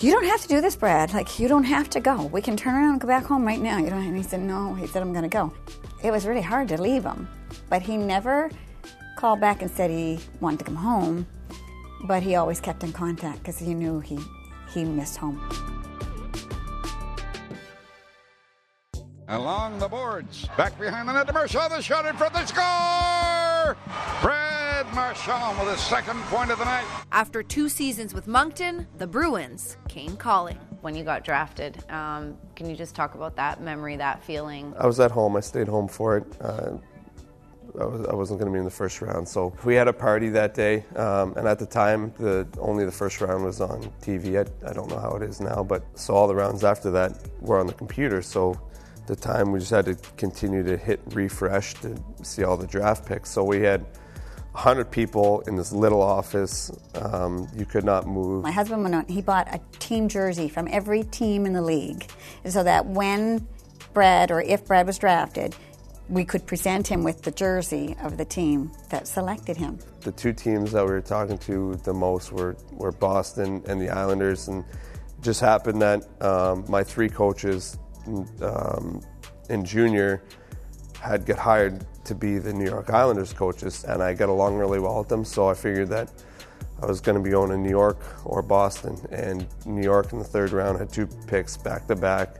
you 0.00 0.12
don't 0.12 0.24
have 0.24 0.40
to 0.42 0.48
do 0.48 0.60
this, 0.60 0.76
Brad. 0.76 1.12
Like, 1.12 1.38
you 1.38 1.48
don't 1.48 1.64
have 1.64 1.90
to 1.90 2.00
go. 2.00 2.26
We 2.26 2.40
can 2.40 2.56
turn 2.56 2.74
around 2.74 2.92
and 2.92 3.00
go 3.00 3.08
back 3.08 3.24
home 3.24 3.44
right 3.44 3.60
now. 3.60 3.78
You 3.78 3.90
know? 3.90 3.96
And 3.96 4.16
he 4.16 4.22
said, 4.22 4.40
no. 4.40 4.74
He 4.74 4.86
said, 4.86 5.02
I'm 5.02 5.12
going 5.12 5.24
to 5.24 5.28
go. 5.28 5.52
It 6.02 6.12
was 6.12 6.26
really 6.26 6.42
hard 6.42 6.68
to 6.68 6.80
leave 6.80 7.02
him. 7.02 7.28
But 7.68 7.82
he 7.82 7.96
never 7.96 8.50
called 9.16 9.40
back 9.40 9.62
and 9.62 9.70
said 9.70 9.90
he 9.90 10.20
wanted 10.40 10.60
to 10.60 10.64
come 10.66 10.76
home. 10.76 11.26
But 12.04 12.22
he 12.22 12.36
always 12.36 12.60
kept 12.60 12.84
in 12.84 12.92
contact 12.92 13.38
because 13.40 13.58
he 13.58 13.74
knew 13.74 13.98
he, 13.98 14.18
he 14.72 14.84
missed 14.84 15.16
home. 15.16 15.40
Along 19.26 19.78
the 19.78 19.88
boards, 19.88 20.48
back 20.56 20.78
behind 20.78 21.08
the 21.08 21.12
net, 21.12 21.34
Marchand, 21.34 21.72
the 21.72 21.82
shot 21.82 22.06
in 22.06 22.16
front, 22.16 22.32
the 22.32 22.46
score! 22.46 23.76
Brad 24.22 24.57
Marchand 24.98 25.56
with 25.60 25.68
his 25.68 25.80
second 25.86 26.20
point 26.22 26.50
of 26.50 26.58
the 26.58 26.64
night. 26.64 26.84
After 27.12 27.40
two 27.40 27.68
seasons 27.68 28.12
with 28.12 28.26
Moncton, 28.26 28.84
the 28.96 29.06
Bruins 29.06 29.76
came 29.88 30.16
calling. 30.16 30.56
When 30.80 30.96
you 30.96 31.04
got 31.04 31.22
drafted, 31.22 31.88
um, 31.88 32.36
can 32.56 32.68
you 32.68 32.74
just 32.74 32.96
talk 32.96 33.14
about 33.14 33.36
that 33.36 33.62
memory, 33.62 33.94
that 33.94 34.24
feeling? 34.24 34.74
I 34.76 34.88
was 34.88 34.98
at 34.98 35.12
home. 35.12 35.36
I 35.36 35.40
stayed 35.40 35.68
home 35.68 35.86
for 35.86 36.16
it. 36.16 36.24
Uh, 36.40 36.78
I, 37.80 37.84
was, 37.84 38.06
I 38.06 38.14
wasn't 38.16 38.40
going 38.40 38.50
to 38.50 38.52
be 38.52 38.58
in 38.58 38.64
the 38.64 38.72
first 38.72 39.00
round. 39.00 39.28
So 39.28 39.54
we 39.64 39.76
had 39.76 39.86
a 39.86 39.92
party 39.92 40.30
that 40.30 40.52
day, 40.54 40.84
um, 40.96 41.32
and 41.36 41.46
at 41.46 41.60
the 41.60 41.66
time, 41.66 42.12
the 42.18 42.48
only 42.58 42.84
the 42.84 42.90
first 42.90 43.20
round 43.20 43.44
was 43.44 43.60
on 43.60 43.82
TV. 44.02 44.44
I, 44.44 44.68
I, 44.68 44.72
don't 44.72 44.90
know 44.90 44.98
how 44.98 45.12
it 45.12 45.22
is 45.22 45.40
now, 45.40 45.62
but 45.62 45.84
so 45.96 46.12
all 46.12 46.26
the 46.26 46.34
rounds 46.34 46.64
after 46.64 46.90
that 46.90 47.24
were 47.40 47.60
on 47.60 47.68
the 47.68 47.72
computer. 47.72 48.20
So 48.20 48.60
the 49.06 49.14
time 49.14 49.52
we 49.52 49.60
just 49.60 49.70
had 49.70 49.84
to 49.84 49.94
continue 50.16 50.64
to 50.64 50.76
hit 50.76 51.00
refresh 51.12 51.74
to 51.74 51.96
see 52.24 52.42
all 52.42 52.56
the 52.56 52.66
draft 52.66 53.06
picks. 53.06 53.30
So 53.30 53.44
we 53.44 53.60
had 53.60 53.86
100 54.58 54.90
people 54.90 55.40
in 55.42 55.54
this 55.54 55.70
little 55.70 56.02
office. 56.02 56.72
Um, 56.96 57.48
you 57.56 57.64
could 57.64 57.84
not 57.84 58.08
move. 58.08 58.42
My 58.42 58.50
husband 58.50 58.82
went 58.82 58.92
on, 58.92 59.06
he 59.06 59.22
bought 59.22 59.46
a 59.54 59.60
team 59.78 60.08
jersey 60.08 60.48
from 60.48 60.66
every 60.68 61.04
team 61.04 61.46
in 61.46 61.52
the 61.52 61.62
league 61.62 62.10
so 62.44 62.64
that 62.64 62.84
when 62.84 63.46
Brad 63.94 64.32
or 64.32 64.42
if 64.42 64.66
Brad 64.66 64.84
was 64.84 64.98
drafted, 64.98 65.54
we 66.08 66.24
could 66.24 66.44
present 66.44 66.88
him 66.88 67.04
with 67.04 67.22
the 67.22 67.30
jersey 67.30 67.94
of 68.02 68.16
the 68.16 68.24
team 68.24 68.72
that 68.90 69.06
selected 69.06 69.56
him. 69.56 69.78
The 70.00 70.10
two 70.10 70.32
teams 70.32 70.72
that 70.72 70.84
we 70.84 70.90
were 70.90 71.02
talking 71.02 71.38
to 71.38 71.76
the 71.84 71.94
most 71.94 72.32
were, 72.32 72.56
were 72.72 72.90
Boston 72.90 73.62
and 73.68 73.80
the 73.80 73.90
Islanders, 73.90 74.48
and 74.48 74.64
it 74.64 75.22
just 75.22 75.40
happened 75.40 75.80
that 75.82 76.02
um, 76.20 76.64
my 76.68 76.82
three 76.82 77.08
coaches 77.08 77.78
um, 78.42 79.02
in 79.50 79.64
junior 79.64 80.24
had 81.00 81.26
got 81.26 81.38
hired 81.38 81.84
to 82.04 82.14
be 82.14 82.38
the 82.38 82.52
New 82.52 82.64
York 82.64 82.90
Islanders 82.90 83.32
coaches, 83.32 83.84
and 83.84 84.02
I 84.02 84.14
got 84.14 84.28
along 84.28 84.56
really 84.56 84.80
well 84.80 84.98
with 84.98 85.08
them. 85.08 85.24
So 85.24 85.48
I 85.48 85.54
figured 85.54 85.88
that 85.88 86.10
I 86.82 86.86
was 86.86 87.00
going 87.00 87.16
to 87.16 87.22
be 87.22 87.34
owning 87.34 87.62
New 87.62 87.70
York 87.70 87.98
or 88.24 88.42
Boston, 88.42 88.96
and 89.10 89.46
New 89.66 89.82
York 89.82 90.12
in 90.12 90.18
the 90.18 90.24
third 90.24 90.52
round 90.52 90.78
had 90.78 90.92
two 90.92 91.06
picks 91.26 91.56
back 91.56 91.86
to 91.88 91.96
back, 91.96 92.38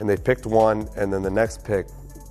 and 0.00 0.08
they 0.08 0.16
picked 0.16 0.46
one, 0.46 0.88
and 0.96 1.12
then 1.12 1.22
the 1.22 1.30
next 1.30 1.64
pick 1.64 1.86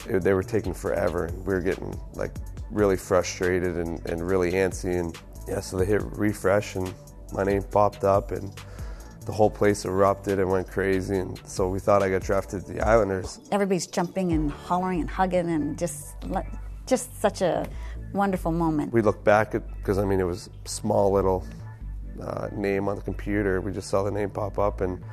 it, 0.08 0.24
they 0.24 0.34
were 0.34 0.44
taking 0.44 0.74
forever, 0.74 1.26
and 1.26 1.46
we 1.46 1.54
were 1.54 1.62
getting 1.62 2.00
like 2.14 2.32
really 2.72 2.98
frustrated 2.98 3.78
and, 3.78 4.06
and 4.10 4.26
really 4.26 4.52
antsy, 4.52 5.00
and 5.00 5.18
yeah, 5.48 5.60
so 5.60 5.78
they 5.78 5.86
hit 5.86 6.02
refresh, 6.04 6.76
and 6.76 6.94
my 7.34 7.44
name 7.44 7.64
popped 7.64 8.04
up, 8.04 8.32
and 8.32 8.54
the 9.28 9.34
whole 9.34 9.50
place 9.50 9.84
erupted 9.84 10.40
and 10.40 10.50
went 10.50 10.72
crazy, 10.72 11.18
and 11.18 11.40
so 11.46 11.68
we 11.68 11.80
thought 11.80 12.02
I 12.02 12.10
got 12.10 12.22
drafted 12.22 12.66
to 12.66 12.74
the 12.74 12.82
Islanders. 12.82 13.42
Everybody's 13.52 13.86
jumping 13.86 14.32
and 14.32 14.50
hollering 14.50 15.02
and 15.02 15.10
hugging 15.10 15.50
and 15.50 15.78
just 15.78 16.16
just 16.86 17.22
such 17.22 17.42
a 17.42 17.68
wonderful 18.14 18.54
moment. 18.54 18.94
We 18.94 19.02
looked 19.02 19.26
back 19.26 19.54
at 19.54 19.68
because 19.76 19.98
I 19.98 20.06
mean 20.06 20.22
it 20.22 20.24
was 20.24 20.50
small 20.64 21.12
little 21.12 21.46
uh, 22.22 22.48
name 22.54 22.88
on 22.88 22.96
the 22.96 23.02
computer. 23.02 23.60
We 23.60 23.74
just 23.74 23.90
saw 23.90 24.02
the 24.02 24.12
name 24.12 24.30
pop 24.30 24.58
up 24.58 24.80
and 24.80 25.04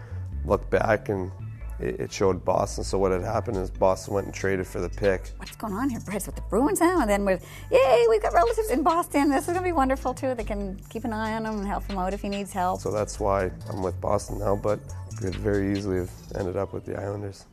looked 0.45 0.71
back 0.71 1.09
and 1.09 1.33
it, 1.79 2.01
it 2.01 2.13
showed 2.13 2.45
Boston. 2.45 2.85
So 2.85 2.99
what 2.99 3.13
had 3.13 3.23
happened 3.23 3.57
is 3.57 3.71
Boston 3.71 4.15
went 4.15 4.27
and 4.27 4.35
traded 4.35 4.67
for 4.67 4.81
the 4.81 4.89
pick. 4.89 5.33
What's 5.37 5.57
going 5.57 5.75
on 5.75 5.91
here, 5.91 6.01
Bryce, 6.01 6.27
with 6.27 6.37
the 6.37 6.43
Bruins 6.43 6.81
now? 6.81 7.01
And 7.01 7.11
then 7.11 7.25
with, 7.25 7.47
yay, 7.71 8.07
we've 8.09 8.23
got 8.23 8.33
relatives 8.33 8.71
in 8.71 8.83
Boston. 8.83 9.31
This 9.31 9.43
is 9.43 9.47
going 9.47 9.59
to 9.59 9.63
be 9.63 9.73
wonderful 9.73 10.15
too. 10.15 10.35
They 10.35 10.45
can 10.45 10.81
keep 10.89 11.05
an 11.05 11.13
eye 11.13 11.35
on 11.35 11.47
him 11.47 11.59
and 11.59 11.67
help 11.67 11.85
him 11.85 11.99
out 11.99 12.15
if 12.15 12.23
he 12.23 12.29
needs 12.29 12.53
help. 12.53 12.81
So 12.81 12.91
that's 12.91 13.19
why 13.21 13.51
I'm 13.71 13.83
with 13.83 14.01
Boston 14.01 14.39
now. 14.39 14.57
But 14.57 14.81
could 15.19 15.35
very 15.37 15.77
easily 15.77 15.99
have 15.99 16.11
ended 16.35 16.57
up 16.57 16.73
with 16.73 16.85
the 16.85 17.01
Islanders. 17.01 17.47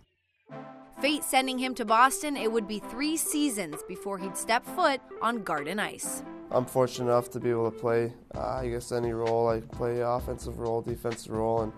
Fate 0.99 1.23
sending 1.23 1.57
him 1.57 1.73
to 1.75 1.85
Boston, 1.85 2.37
it 2.37 2.51
would 2.51 2.67
be 2.67 2.77
three 2.77 3.17
seasons 3.17 3.81
before 3.87 4.19
he'd 4.19 4.37
step 4.37 4.63
foot 4.63 5.01
on 5.21 5.41
Garden 5.41 5.79
Ice. 5.79 6.21
I'm 6.51 6.65
fortunate 6.65 7.05
enough 7.05 7.29
to 7.31 7.39
be 7.39 7.49
able 7.49 7.71
to 7.71 7.77
play, 7.77 8.13
uh, 8.35 8.57
I 8.57 8.69
guess, 8.69 8.91
any 8.91 9.11
role. 9.11 9.47
I 9.47 9.61
play 9.61 10.01
offensive 10.01 10.59
role, 10.59 10.81
defensive 10.81 11.31
role, 11.31 11.61
and 11.61 11.73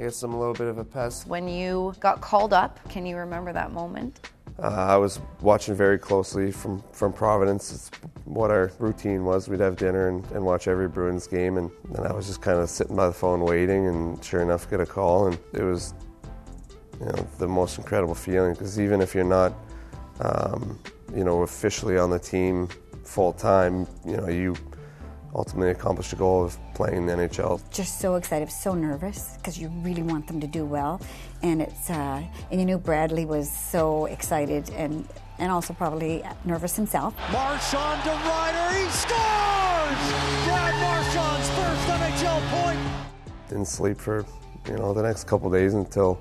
I 0.00 0.04
guess 0.04 0.22
I'm 0.22 0.32
a 0.32 0.38
little 0.38 0.54
bit 0.54 0.66
of 0.66 0.78
a 0.78 0.84
pest. 0.84 1.26
When 1.26 1.46
you 1.46 1.94
got 2.00 2.22
called 2.22 2.54
up, 2.54 2.80
can 2.88 3.04
you 3.04 3.18
remember 3.18 3.52
that 3.52 3.70
moment? 3.70 4.30
Uh, 4.58 4.68
I 4.68 4.96
was 4.96 5.20
watching 5.42 5.74
very 5.74 5.98
closely 5.98 6.50
from, 6.52 6.82
from 6.90 7.12
Providence. 7.12 7.70
It's 7.70 7.90
what 8.24 8.50
our 8.50 8.72
routine 8.78 9.26
was. 9.26 9.46
We'd 9.46 9.60
have 9.60 9.76
dinner 9.76 10.08
and, 10.08 10.24
and 10.30 10.42
watch 10.42 10.68
every 10.68 10.88
Bruins 10.88 11.26
game, 11.26 11.58
and 11.58 11.70
then 11.90 12.06
I 12.06 12.14
was 12.14 12.26
just 12.26 12.40
kind 12.40 12.58
of 12.58 12.70
sitting 12.70 12.96
by 12.96 13.08
the 13.08 13.12
phone 13.12 13.42
waiting, 13.42 13.88
and 13.88 14.24
sure 14.24 14.40
enough, 14.40 14.70
get 14.70 14.80
a 14.80 14.86
call, 14.86 15.26
and 15.26 15.38
it 15.52 15.62
was 15.62 15.92
you 16.98 17.04
know, 17.04 17.28
the 17.36 17.46
most 17.46 17.76
incredible 17.76 18.14
feeling 18.14 18.54
because 18.54 18.80
even 18.80 19.02
if 19.02 19.14
you're 19.14 19.22
not, 19.22 19.52
um, 20.20 20.78
you 21.14 21.24
know, 21.24 21.42
officially 21.42 21.98
on 21.98 22.08
the 22.08 22.18
team 22.18 22.68
full 23.04 23.34
time, 23.34 23.86
you 24.06 24.16
know, 24.16 24.28
you 24.28 24.56
ultimately 25.34 25.70
accomplish 25.70 26.10
the 26.10 26.16
goal 26.16 26.44
of 26.44 26.58
playing 26.74 26.96
in 26.96 27.06
the 27.06 27.12
NHL. 27.14 27.60
Just 27.70 28.00
so 28.00 28.16
excited, 28.16 28.50
so 28.50 28.74
nervous 28.74 29.36
because 29.36 29.58
you 29.58 29.68
really 29.82 30.02
want 30.02 30.26
them 30.26 30.40
to 30.40 30.46
do 30.46 30.64
well, 30.64 31.00
and 31.42 31.62
it's 31.62 31.90
uh, 31.90 32.22
and 32.50 32.60
you 32.60 32.66
knew 32.66 32.78
Bradley 32.78 33.24
was 33.24 33.50
so 33.50 34.06
excited 34.06 34.70
and 34.70 35.06
and 35.38 35.50
also 35.50 35.72
probably 35.72 36.22
nervous 36.44 36.76
himself. 36.76 37.14
Marchand 37.32 38.02
to 38.04 38.10
Ryder, 38.10 38.78
he 38.78 38.90
scores! 38.90 40.02
Brad 40.44 40.74
Marchand's 40.80 41.50
first 41.50 41.88
NHL 41.88 42.40
point. 42.50 42.80
Didn't 43.48 43.68
sleep 43.68 43.98
for 43.98 44.24
you 44.68 44.76
know 44.76 44.92
the 44.92 45.02
next 45.02 45.24
couple 45.24 45.50
days 45.50 45.74
until 45.74 46.20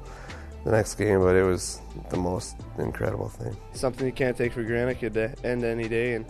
the 0.64 0.72
next 0.72 0.96
game, 0.96 1.20
but 1.20 1.36
it 1.36 1.44
was 1.44 1.82
the 2.10 2.18
most 2.18 2.58
incredible 2.78 3.30
thing. 3.30 3.56
Something 3.74 4.06
you 4.06 4.12
can't 4.12 4.36
take 4.36 4.54
for 4.54 4.64
granted 4.64 5.00
could 5.00 5.18
end 5.44 5.64
any 5.64 5.88
day, 5.88 6.16
and 6.16 6.26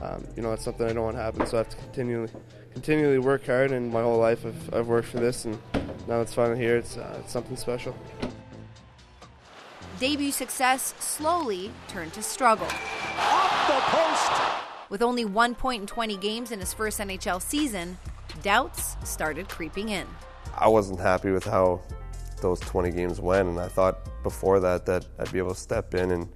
um, 0.00 0.26
you 0.36 0.42
know 0.42 0.52
it's 0.52 0.64
something 0.64 0.86
I 0.86 0.92
don't 0.92 1.04
want 1.04 1.16
to 1.16 1.22
happen. 1.22 1.46
So 1.46 1.56
I 1.56 1.58
have 1.58 1.68
to 1.70 1.76
continually, 1.76 2.30
continually 2.72 3.18
work 3.18 3.46
hard. 3.46 3.72
And 3.72 3.92
my 3.92 4.02
whole 4.02 4.18
life 4.18 4.44
I've, 4.46 4.74
I've 4.74 4.88
worked 4.88 5.08
for 5.08 5.18
this, 5.18 5.44
and 5.44 5.58
now 6.08 6.20
it's 6.20 6.34
finally 6.34 6.58
here. 6.58 6.76
It's, 6.76 6.96
uh, 6.96 7.18
it's 7.20 7.32
something 7.32 7.56
special. 7.56 7.96
Debut 9.98 10.32
success 10.32 10.94
slowly 10.98 11.70
turned 11.88 12.12
to 12.14 12.22
struggle. 12.22 12.66
Off 12.66 13.66
the 13.66 13.80
post. 13.96 14.60
With 14.88 15.02
only 15.02 15.24
one 15.24 15.54
point 15.54 15.82
in 15.82 15.86
20 15.86 16.16
games 16.16 16.52
in 16.52 16.58
his 16.58 16.72
first 16.72 16.98
NHL 16.98 17.42
season, 17.42 17.98
doubts 18.42 18.96
started 19.04 19.48
creeping 19.48 19.90
in. 19.90 20.06
I 20.56 20.68
wasn't 20.68 20.98
happy 21.00 21.30
with 21.30 21.44
how 21.44 21.82
those 22.40 22.60
20 22.60 22.90
games 22.90 23.20
went. 23.20 23.48
And 23.48 23.60
I 23.60 23.68
thought 23.68 24.08
before 24.22 24.58
that 24.60 24.86
that 24.86 25.06
I'd 25.18 25.30
be 25.32 25.38
able 25.38 25.54
to 25.54 25.60
step 25.60 25.94
in 25.94 26.10
and 26.10 26.28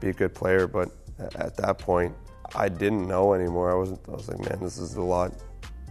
be 0.00 0.08
a 0.08 0.12
good 0.12 0.34
player. 0.34 0.66
But 0.66 0.90
at 1.34 1.56
that 1.58 1.78
point, 1.78 2.14
I 2.54 2.68
didn't 2.68 3.06
know 3.06 3.34
anymore. 3.34 3.70
I 3.70 3.74
wasn't. 3.74 4.00
I 4.08 4.12
was 4.12 4.28
like, 4.28 4.38
man, 4.48 4.58
this 4.60 4.78
is 4.78 4.96
a 4.96 5.02
lot 5.02 5.32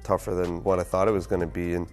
tougher 0.04 0.34
than 0.34 0.64
what 0.64 0.80
I 0.80 0.84
thought 0.84 1.08
it 1.08 1.12
was 1.12 1.28
going 1.28 1.42
to 1.42 1.48
be. 1.48 1.74
And 1.74 1.88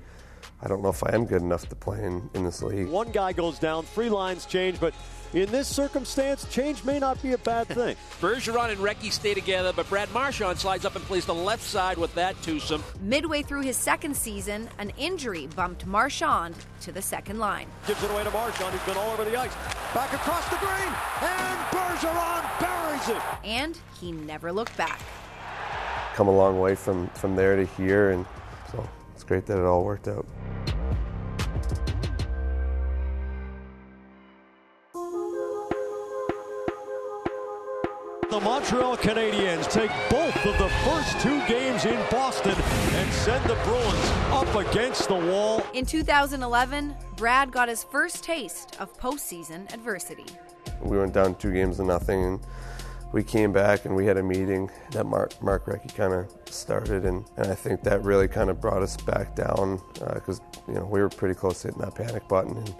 I 0.62 0.68
don't 0.68 0.82
know 0.82 0.88
if 0.88 1.04
I 1.04 1.14
am 1.14 1.26
good 1.26 1.42
enough 1.42 1.68
to 1.68 1.76
play 1.76 2.02
in, 2.04 2.28
in 2.34 2.44
this 2.44 2.62
league. 2.62 2.88
One 2.88 3.10
guy 3.12 3.32
goes 3.32 3.58
down, 3.58 3.84
three 3.84 4.08
lines 4.08 4.46
change, 4.46 4.80
but 4.80 4.94
in 5.36 5.52
this 5.52 5.68
circumstance, 5.68 6.46
change 6.50 6.82
may 6.84 6.98
not 6.98 7.22
be 7.22 7.32
a 7.32 7.38
bad 7.38 7.66
thing. 7.78 7.94
Bergeron 8.20 8.70
and 8.70 8.78
Recchi 8.78 9.12
stay 9.12 9.34
together, 9.34 9.70
but 9.76 9.86
Brad 9.90 10.10
Marchand 10.12 10.58
slides 10.58 10.86
up 10.86 10.96
and 10.96 11.04
plays 11.04 11.26
the 11.26 11.34
left 11.34 11.62
side 11.62 11.98
with 11.98 12.14
that 12.14 12.40
twosome. 12.42 12.82
Midway 13.02 13.42
through 13.42 13.60
his 13.60 13.76
second 13.76 14.16
season, 14.16 14.68
an 14.78 14.90
injury 14.96 15.46
bumped 15.48 15.84
Marchand 15.84 16.54
to 16.80 16.90
the 16.90 17.02
second 17.02 17.38
line. 17.38 17.66
Gives 17.86 18.02
it 18.02 18.10
away 18.10 18.24
to 18.24 18.30
Marchand, 18.30 18.72
who's 18.74 18.86
been 18.86 18.96
all 18.96 19.10
over 19.10 19.24
the 19.24 19.36
ice. 19.36 19.54
Back 19.92 20.12
across 20.14 20.48
the 20.48 20.56
green, 20.56 20.92
and 21.20 21.58
Bergeron 21.70 22.60
buries 22.60 23.08
it. 23.10 23.22
And 23.44 23.78
he 24.00 24.12
never 24.12 24.52
looked 24.52 24.76
back. 24.78 25.00
Come 26.14 26.28
a 26.28 26.34
long 26.34 26.58
way 26.58 26.74
from, 26.74 27.08
from 27.08 27.36
there 27.36 27.56
to 27.56 27.66
here, 27.76 28.10
and 28.10 28.24
so 28.72 28.88
it's 29.14 29.22
great 29.22 29.44
that 29.46 29.58
it 29.58 29.64
all 29.64 29.84
worked 29.84 30.08
out. 30.08 30.24
The 38.28 38.40
Montreal 38.40 38.96
Canadiens 38.96 39.70
take 39.70 39.92
both 40.10 40.34
of 40.44 40.58
the 40.58 40.68
first 40.84 41.20
two 41.20 41.38
games 41.46 41.84
in 41.84 41.96
Boston 42.10 42.56
and 42.56 43.12
send 43.12 43.44
the 43.44 43.54
Bruins 43.62 44.10
up 44.32 44.52
against 44.52 45.06
the 45.06 45.14
wall. 45.14 45.64
In 45.74 45.86
2011, 45.86 46.96
Brad 47.16 47.52
got 47.52 47.68
his 47.68 47.84
first 47.84 48.24
taste 48.24 48.76
of 48.80 48.92
postseason 48.98 49.72
adversity. 49.72 50.26
We 50.82 50.98
went 50.98 51.12
down 51.12 51.36
two 51.36 51.52
games 51.52 51.76
to 51.76 51.84
nothing, 51.84 52.24
and 52.24 52.40
we 53.12 53.22
came 53.22 53.52
back 53.52 53.84
and 53.84 53.94
we 53.94 54.06
had 54.06 54.16
a 54.16 54.24
meeting 54.24 54.72
that 54.90 55.06
Mark, 55.06 55.40
Mark 55.40 55.66
Recchi 55.66 55.94
kind 55.94 56.12
of 56.12 56.26
started, 56.52 57.04
and, 57.04 57.24
and 57.36 57.46
I 57.46 57.54
think 57.54 57.84
that 57.84 58.02
really 58.02 58.26
kind 58.26 58.50
of 58.50 58.60
brought 58.60 58.82
us 58.82 58.96
back 58.96 59.36
down 59.36 59.80
because 60.14 60.40
uh, 60.40 60.60
you 60.66 60.74
know 60.74 60.84
we 60.84 61.00
were 61.00 61.08
pretty 61.08 61.36
close 61.36 61.62
to 61.62 61.68
hitting 61.68 61.82
that 61.82 61.94
panic 61.94 62.26
button, 62.26 62.56
and 62.56 62.74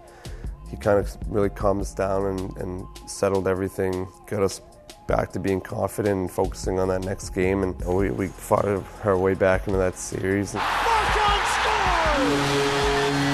he 0.68 0.76
kind 0.76 0.98
of 0.98 1.16
really 1.28 1.50
calmed 1.50 1.82
us 1.82 1.94
down 1.94 2.26
and, 2.26 2.56
and 2.56 2.86
settled 3.06 3.46
everything, 3.46 4.08
got 4.26 4.42
us 4.42 4.60
back 5.06 5.32
to 5.32 5.38
being 5.38 5.60
confident 5.60 6.18
and 6.20 6.30
focusing 6.30 6.78
on 6.78 6.88
that 6.88 7.02
next 7.04 7.30
game. 7.30 7.62
And 7.62 7.84
we, 7.84 8.10
we 8.10 8.28
fought 8.28 8.66
our 9.04 9.16
way 9.16 9.34
back 9.34 9.66
into 9.66 9.78
that 9.78 9.96
series. 9.96 10.54
Marchand 10.54 11.42
scores! 11.46 12.76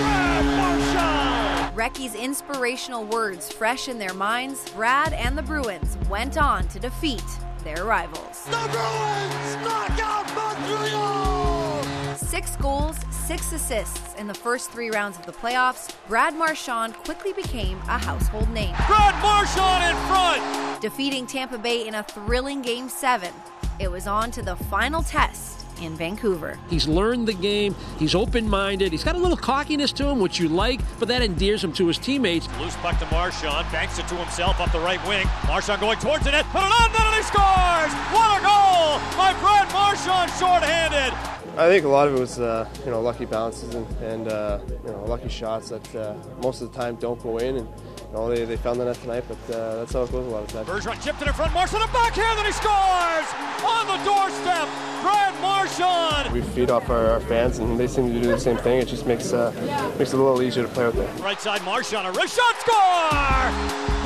Brad 0.01 0.45
Marchand! 0.45 1.77
Recchi's 1.77 2.15
inspirational 2.15 3.05
words 3.05 3.51
fresh 3.53 3.89
in 3.89 3.99
their 3.99 4.15
minds, 4.15 4.71
Brad 4.71 5.13
and 5.15 5.37
the 5.37 5.43
Bruins 5.43 5.97
went 6.09 6.37
on 6.37 6.69
to 6.69 6.79
defeat 6.79 7.25
their 7.65 7.85
rivals. 7.85 8.45
The 8.45 8.69
Bruins 8.71 9.57
knock 9.65 9.99
out 10.01 10.35
Montreal! 10.35 11.83
Six 12.17 12.57
goals, 12.57 12.97
six 13.39 13.51
assists 13.55 14.15
in 14.17 14.27
the 14.27 14.35
first 14.35 14.71
three 14.71 14.91
rounds 14.91 15.19
of 15.19 15.25
the 15.25 15.33
playoffs, 15.33 15.95
Brad 16.07 16.35
Marchand 16.35 16.93
quickly 16.93 17.33
became 17.33 17.79
a 17.89 17.97
household 17.97 18.51
name. 18.51 18.75
Brad 18.87 19.15
Marchand 19.23 19.83
in 19.89 19.97
front! 20.07 20.83
Defeating 20.83 21.27
Tampa 21.27 21.57
Bay 21.57 21.89
in 21.89 21.95
a 21.95 22.03
thrilling 22.03 22.61
Game 22.61 22.91
7, 22.91 23.33
it 23.81 23.91
was 23.91 24.07
on 24.07 24.31
to 24.33 24.43
the 24.43 24.55
final 24.55 25.03
test 25.03 25.65
in 25.81 25.97
Vancouver. 25.97 26.59
He's 26.69 26.87
learned 26.87 27.27
the 27.27 27.33
game. 27.33 27.75
He's 27.99 28.15
open 28.15 28.47
minded. 28.47 28.93
He's 28.93 29.03
got 29.03 29.15
a 29.15 29.19
little 29.19 29.39
cockiness 29.39 29.93
to 29.93 30.07
him, 30.09 30.21
which 30.21 30.39
you 30.39 30.51
like, 30.51 30.81
but 30.99 31.09
that 31.09 31.23
endears 31.23 31.65
him 31.65 31.73
to 31.73 31.87
his 31.87 31.97
teammates. 31.97 32.47
Loose 32.61 32.77
puck 32.77 32.99
to 32.99 33.07
Marchand. 33.07 33.67
Banks 33.73 33.99
it 33.99 34.07
to 34.09 34.15
himself 34.17 34.61
up 34.61 34.71
the 34.73 34.81
right 34.81 35.03
wing. 35.09 35.27
Marchand 35.47 35.81
going 35.81 35.99
towards 36.01 36.25
the 36.25 36.33
net. 36.33 36.45
Put 36.53 36.65
it 36.65 36.65
on 36.65 36.93
net 36.93 37.01
and 37.01 37.17
he 37.17 37.23
scores! 37.23 37.93
What 38.13 38.29
a 38.37 38.43
goal 38.45 39.01
by 39.17 39.33
Brad 39.41 39.73
Marchand 39.73 40.31
shorthanded. 40.39 41.42
I 41.57 41.69
think 41.69 41.85
a 41.85 41.89
lot 41.89 42.09
of 42.09 42.17
it 42.17 42.21
was, 42.21 42.41
uh, 42.41 42.67
you 42.83 42.91
know, 42.91 43.03
lucky 43.03 43.27
bounces 43.27 43.75
and, 43.75 43.87
and 43.99 44.29
uh, 44.29 44.59
you 44.87 44.91
know, 44.91 45.05
lucky 45.05 45.29
shots 45.29 45.69
that 45.69 45.95
uh, 45.95 46.15
most 46.43 46.63
of 46.63 46.73
the 46.73 46.79
time 46.79 46.97
don't 46.97 47.23
go 47.23 47.37
in. 47.37 47.59
And 47.59 47.69
you 47.69 48.13
know, 48.15 48.35
they, 48.35 48.47
they 48.47 48.57
found 48.57 48.81
the 48.81 48.87
net 48.87 48.97
tonight, 48.97 49.25
but 49.29 49.55
uh, 49.55 49.77
that's 49.77 49.93
how 49.93 50.03
it 50.03 50.13
goes 50.13 50.27
a 50.27 50.31
lot 50.31 50.45
of 50.45 50.49
times. 50.49 50.67
Bergeron 50.67 51.05
chipped 51.05 51.21
it 51.21 51.29
in 51.29 51.35
front. 51.35 51.53
Marchand 51.53 51.85
a 51.85 51.93
backhand, 51.93 52.39
and 52.39 52.47
he 52.47 52.53
scores 52.53 53.29
on 53.69 53.87
the 53.87 54.03
doorstep. 54.03 54.67
Brad 55.03 55.35
Marchand. 55.43 56.33
We 56.33 56.41
feed 56.41 56.71
off 56.71 56.89
our, 56.89 57.07
our, 57.09 57.21
fans, 57.21 57.59
and 57.59 57.79
they 57.79 57.87
seem 57.87 58.09
to 58.15 58.21
do 58.21 58.29
the 58.29 58.41
same 58.41 58.57
thing. 58.57 58.81
It 58.81 58.89
just 58.89 59.07
makes 59.07 59.35
uh, 59.35 59.53
makes 59.99 60.15
it 60.15 60.19
a 60.19 60.23
little 60.23 60.41
easier 60.41 60.63
to 60.63 60.69
play 60.71 60.87
with 60.87 60.95
there. 60.95 61.13
Right 61.23 61.41
side, 61.41 61.63
Marchand, 61.65 62.07
a 62.07 62.13
wrist 62.13 62.35
shot, 62.37 62.57
score! 62.61 63.53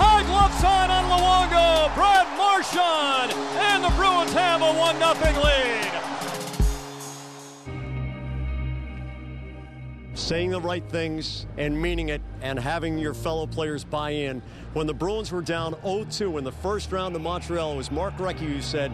High 0.02 0.24
glove 0.26 0.52
side 0.58 0.90
on 0.90 1.04
Luongo. 1.14 1.94
Brad 1.94 2.26
Marchand, 2.36 3.32
and 3.70 3.84
the 3.84 3.90
Bruins 3.94 4.32
have 4.32 4.62
a 4.62 4.72
one 4.74 4.98
0 4.98 5.42
lead. 5.44 6.05
Saying 10.26 10.50
the 10.50 10.60
right 10.60 10.82
things 10.88 11.46
and 11.56 11.80
meaning 11.80 12.08
it 12.08 12.20
and 12.42 12.58
having 12.58 12.98
your 12.98 13.14
fellow 13.14 13.46
players 13.46 13.84
buy 13.84 14.10
in. 14.10 14.42
When 14.72 14.88
the 14.88 14.92
Bruins 14.92 15.30
were 15.30 15.40
down 15.40 15.74
0-2 15.84 16.38
in 16.38 16.42
the 16.42 16.50
first 16.50 16.90
round 16.90 17.14
of 17.14 17.22
Montreal, 17.22 17.74
it 17.74 17.76
was 17.76 17.92
Mark 17.92 18.16
Recchi 18.16 18.38
who 18.38 18.60
said, 18.60 18.92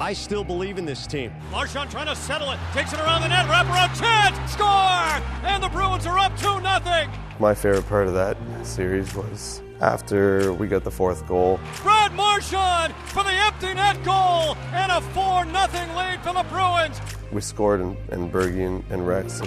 I 0.00 0.12
still 0.12 0.42
believe 0.42 0.76
in 0.76 0.84
this 0.84 1.06
team. 1.06 1.32
Marchand 1.52 1.92
trying 1.92 2.08
to 2.08 2.16
settle 2.16 2.50
it, 2.50 2.58
takes 2.72 2.92
it 2.92 2.98
around 2.98 3.22
the 3.22 3.28
net, 3.28 3.48
wrap 3.48 3.66
around 3.66 3.94
chance, 3.94 4.52
score! 4.52 5.46
And 5.48 5.62
the 5.62 5.68
Bruins 5.68 6.06
are 6.06 6.18
up 6.18 6.36
2 6.38 6.42
0. 6.42 7.12
My 7.38 7.54
favorite 7.54 7.88
part 7.88 8.08
of 8.08 8.14
that 8.14 8.36
series 8.64 9.14
was 9.14 9.62
after 9.80 10.52
we 10.52 10.66
got 10.66 10.82
the 10.82 10.90
fourth 10.90 11.24
goal. 11.28 11.60
Brad 11.84 12.12
Marchand 12.14 12.92
for 13.06 13.22
the 13.22 13.30
empty 13.30 13.74
net 13.74 14.02
goal 14.04 14.56
and 14.72 14.90
a 14.90 15.00
4 15.00 15.44
0 15.44 15.96
lead 15.96 16.20
for 16.24 16.32
the 16.32 16.44
Bruins. 16.50 17.00
We 17.30 17.42
scored, 17.42 17.80
and, 17.80 17.96
and 18.10 18.32
Bergie 18.32 18.66
and, 18.66 18.82
and 18.90 19.06
Rex 19.06 19.40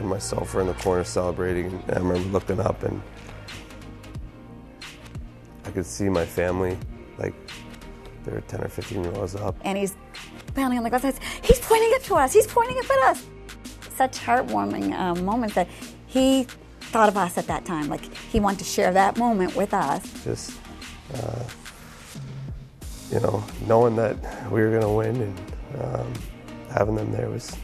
and, 0.00 0.08
myself 0.08 0.54
were 0.54 0.60
in 0.60 0.66
the 0.66 0.74
corner 0.74 1.04
celebrating. 1.04 1.66
And 1.88 1.90
I 1.90 2.00
remember 2.00 2.28
looking 2.30 2.60
up, 2.60 2.82
and 2.82 3.00
I 5.64 5.70
could 5.70 5.86
see 5.86 6.08
my 6.08 6.26
family, 6.26 6.76
like 7.18 7.34
they 8.24 8.32
were 8.32 8.40
10 8.40 8.62
or 8.62 8.68
15 8.68 9.02
rows 9.04 9.34
up. 9.36 9.56
And 9.62 9.78
he's 9.78 9.96
pounding 10.54 10.78
on 10.78 10.84
the 10.84 10.90
glass. 10.90 11.18
He's 11.42 11.60
pointing 11.60 11.90
it 11.92 12.02
to 12.04 12.14
us. 12.16 12.32
He's 12.32 12.46
pointing 12.46 12.76
it 12.76 12.90
at 12.90 12.98
us. 13.10 13.26
Such 13.94 14.18
heartwarming 14.18 14.92
um, 14.98 15.24
moments 15.24 15.54
that 15.54 15.68
he 16.06 16.46
thought 16.80 17.08
of 17.08 17.16
us 17.16 17.38
at 17.38 17.46
that 17.46 17.64
time. 17.64 17.88
Like 17.88 18.12
he 18.14 18.40
wanted 18.40 18.58
to 18.60 18.64
share 18.64 18.92
that 18.92 19.16
moment 19.16 19.54
with 19.54 19.72
us. 19.74 20.24
Just, 20.24 20.52
uh, 21.14 21.44
you 23.10 23.20
know, 23.20 23.44
knowing 23.66 23.96
that 23.96 24.16
we 24.50 24.60
were 24.60 24.70
going 24.70 24.82
to 24.82 24.88
win 24.88 25.16
and 25.22 25.82
um, 25.82 26.12
having 26.70 26.94
them 26.94 27.12
there 27.12 27.28
was, 27.28 27.56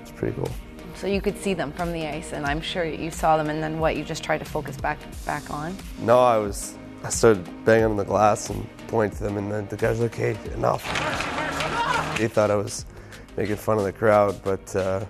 was 0.00 0.12
pretty 0.12 0.36
cool. 0.36 0.50
So 0.94 1.06
you 1.06 1.20
could 1.20 1.38
see 1.38 1.54
them 1.54 1.72
from 1.72 1.92
the 1.92 2.06
ice, 2.06 2.32
and 2.32 2.46
I'm 2.46 2.60
sure 2.60 2.84
you 2.84 3.10
saw 3.10 3.36
them. 3.36 3.50
And 3.50 3.62
then 3.62 3.78
what? 3.78 3.96
You 3.96 4.04
just 4.04 4.22
tried 4.22 4.38
to 4.38 4.44
focus 4.44 4.76
back 4.76 4.98
back 5.26 5.50
on. 5.50 5.76
No, 6.00 6.18
I 6.20 6.38
was. 6.38 6.76
I 7.02 7.10
started 7.10 7.44
banging 7.64 7.84
on 7.84 7.96
the 7.96 8.04
glass 8.04 8.48
and 8.48 8.66
pointing 8.86 9.18
to 9.18 9.24
them, 9.24 9.36
and 9.36 9.52
then 9.52 9.66
the 9.68 9.76
guys 9.76 9.98
were 9.98 10.04
like, 10.04 10.14
"Hey, 10.14 10.36
enough!" 10.54 10.82
They 12.18 12.28
thought 12.28 12.50
I 12.50 12.56
was 12.56 12.86
making 13.36 13.56
fun 13.56 13.78
of 13.78 13.84
the 13.84 13.92
crowd, 13.92 14.40
but 14.42 14.74
uh, 14.76 15.04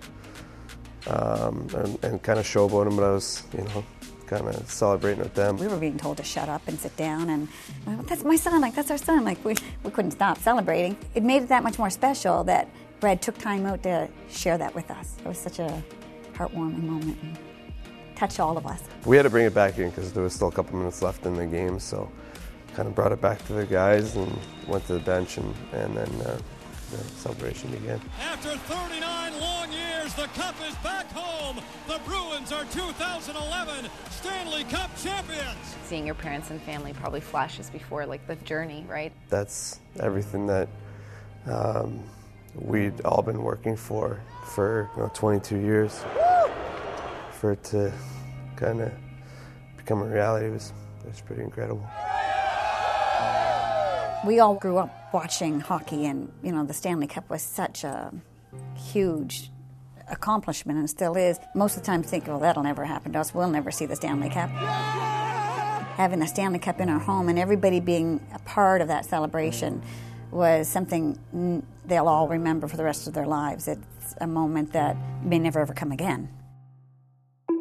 um, 1.07 1.69
and, 1.75 2.05
and 2.05 2.23
kind 2.23 2.39
of 2.39 2.47
showboating 2.47 2.87
them, 2.87 2.97
but 2.97 3.05
I 3.05 3.13
was, 3.13 3.45
you 3.57 3.63
know, 3.65 3.85
kind 4.27 4.49
of 4.49 4.71
celebrating 4.71 5.23
with 5.23 5.35
them. 5.35 5.59
We 5.59 5.69
were 5.69 5.77
being 5.77 5.99
told 5.99 6.17
to 6.17 6.25
shut 6.25 6.49
up 6.49 6.63
and 6.67 6.79
sit 6.79 6.97
down, 6.97 7.29
and 7.31 7.49
well, 7.87 8.03
that's 8.05 8.25
my 8.25 8.37
son. 8.37 8.61
Like 8.61 8.75
that's 8.75 8.91
our 8.91 8.99
son. 8.99 9.25
Like 9.25 9.45
we 9.45 9.55
we 9.83 9.91
couldn't 9.91 10.13
stop 10.13 10.39
celebrating. 10.39 10.97
It 11.15 11.23
made 11.23 11.43
it 11.43 11.49
that 11.49 11.63
much 11.63 11.79
more 11.79 11.91
special 11.91 12.45
that 12.45 12.69
Brad 13.01 13.21
took 13.21 13.37
time 13.39 13.67
out 13.67 13.83
to 13.83 14.09
share 14.31 14.59
that 14.59 14.75
with 14.75 14.91
us. 14.91 15.17
It 15.25 15.29
was 15.29 15.39
such 15.39 15.59
a 15.59 15.83
heartwarming 16.35 16.83
moment. 16.83 17.19
And 17.23 17.39
touched 18.17 18.41
all 18.41 18.57
of 18.57 18.67
us. 18.67 18.83
We 19.05 19.17
had 19.17 19.25
to 19.25 19.31
bring 19.31 19.47
it 19.47 19.55
back 19.55 19.79
in 19.79 19.91
because 19.91 20.13
there 20.13 20.23
was 20.23 20.33
still 20.33 20.49
a 20.49 20.53
couple 20.53 20.79
minutes 20.79 21.03
left 21.03 21.27
in 21.27 21.35
the 21.35 21.47
game, 21.47 21.79
so 21.79 22.11
kind 22.75 22.89
of 22.89 22.95
brought 22.95 23.13
it 23.13 23.21
back 23.21 23.45
to 23.47 23.53
the 23.53 23.67
guys 23.67 24.17
and 24.17 24.37
went 24.67 24.87
to 24.87 24.95
the 24.95 25.01
bench, 25.01 25.37
and, 25.37 25.55
and 25.73 25.97
then 25.97 26.09
uh, 26.23 26.39
the 26.91 26.99
celebration 27.17 27.71
began. 27.71 28.01
After 28.21 28.51
39 28.51 29.41
long 29.41 29.73
years, 29.73 30.15
the 30.15 30.27
Cup 30.35 30.55
is 30.69 30.75
back 30.77 31.11
home. 31.13 31.63
The 31.87 32.01
Bruins 32.05 32.53
are 32.53 32.65
2011 32.65 33.91
Stanley 34.11 34.65
Cup 34.65 34.91
champions. 35.03 35.77
Seeing 35.85 36.07
your 36.07 36.15
parents 36.15 36.51
and 36.51 36.61
family 36.63 36.93
probably 36.93 37.21
flashes 37.21 37.71
before 37.71 38.07
like 38.07 38.27
the 38.27 38.37
journey, 38.37 38.85
right? 38.89 39.13
That's 39.29 39.81
everything 40.01 40.47
that 40.47 40.69
um, 41.47 42.03
we'd 42.55 43.01
all 43.03 43.23
been 43.23 43.43
working 43.43 43.77
for 43.77 44.21
for 44.45 44.91
you 44.97 45.03
know, 45.03 45.11
22 45.15 45.57
years. 45.57 46.05
For 47.33 47.53
it 47.53 47.65
to 47.65 47.93
kind 48.57 48.81
of 48.81 48.93
become 49.77 50.03
a 50.03 50.07
reality 50.07 50.49
was, 50.49 50.73
was 51.05 51.21
pretty 51.21 51.43
incredible. 51.43 51.87
We 54.25 54.41
all 54.41 54.55
grew 54.55 54.79
up 54.79 55.13
watching 55.13 55.61
hockey, 55.61 56.07
and 56.07 56.33
you 56.43 56.53
know 56.53 56.65
the 56.65 56.73
Stanley 56.73 57.07
Cup 57.07 57.29
was 57.29 57.43
such 57.43 57.85
a 57.85 58.11
huge 58.75 59.51
accomplishment, 60.09 60.79
and 60.79 60.89
still 60.89 61.15
is. 61.17 61.39
Most 61.55 61.77
of 61.77 61.83
the 61.83 61.87
time, 61.87 62.03
think, 62.03 62.27
"Well, 62.27 62.39
that'll 62.39 62.63
never 62.63 62.87
happen 62.87 63.13
to 63.13 63.21
us. 63.21 63.35
We'll 63.35 63.51
never 63.51 63.71
see 63.71 63.85
the 63.85 63.97
Stanley 63.97 64.31
Cup." 64.31 64.49
Having 64.49 66.23
a 66.23 66.27
Stanley 66.27 66.59
Cup 66.59 66.81
in 66.81 66.89
our 66.89 66.99
home 66.99 67.29
and 67.29 67.39
everybody 67.39 67.81
being 67.81 68.21
a 68.35 68.39
part 68.41 68.81
of 68.81 68.89
that 68.89 69.05
celebration 69.05 69.83
was 70.35 70.69
something 70.69 71.65
they'll 71.87 72.09
all 72.09 72.27
remember 72.29 72.67
for 72.67 72.77
the 72.77 72.85
rest 72.85 73.07
of 73.07 73.15
their 73.15 73.27
lives. 73.27 73.69
It's 73.69 74.17
a 74.21 74.27
moment 74.27 74.73
that 74.73 74.97
may 75.23 75.39
never 75.39 75.61
ever 75.61 75.73
come 75.73 75.93
again. 75.93 76.29
And 77.49 77.59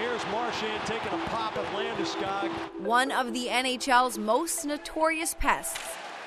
here's 0.00 0.24
Marchand 0.26 0.82
taking 0.84 1.08
a 1.08 1.22
pop 1.28 1.56
at 1.56 1.64
Landeskog. 1.74 2.50
One 2.80 3.10
of 3.10 3.32
the 3.32 3.46
NHL's 3.46 4.18
most 4.18 4.66
notorious 4.66 5.34
pests 5.38 5.80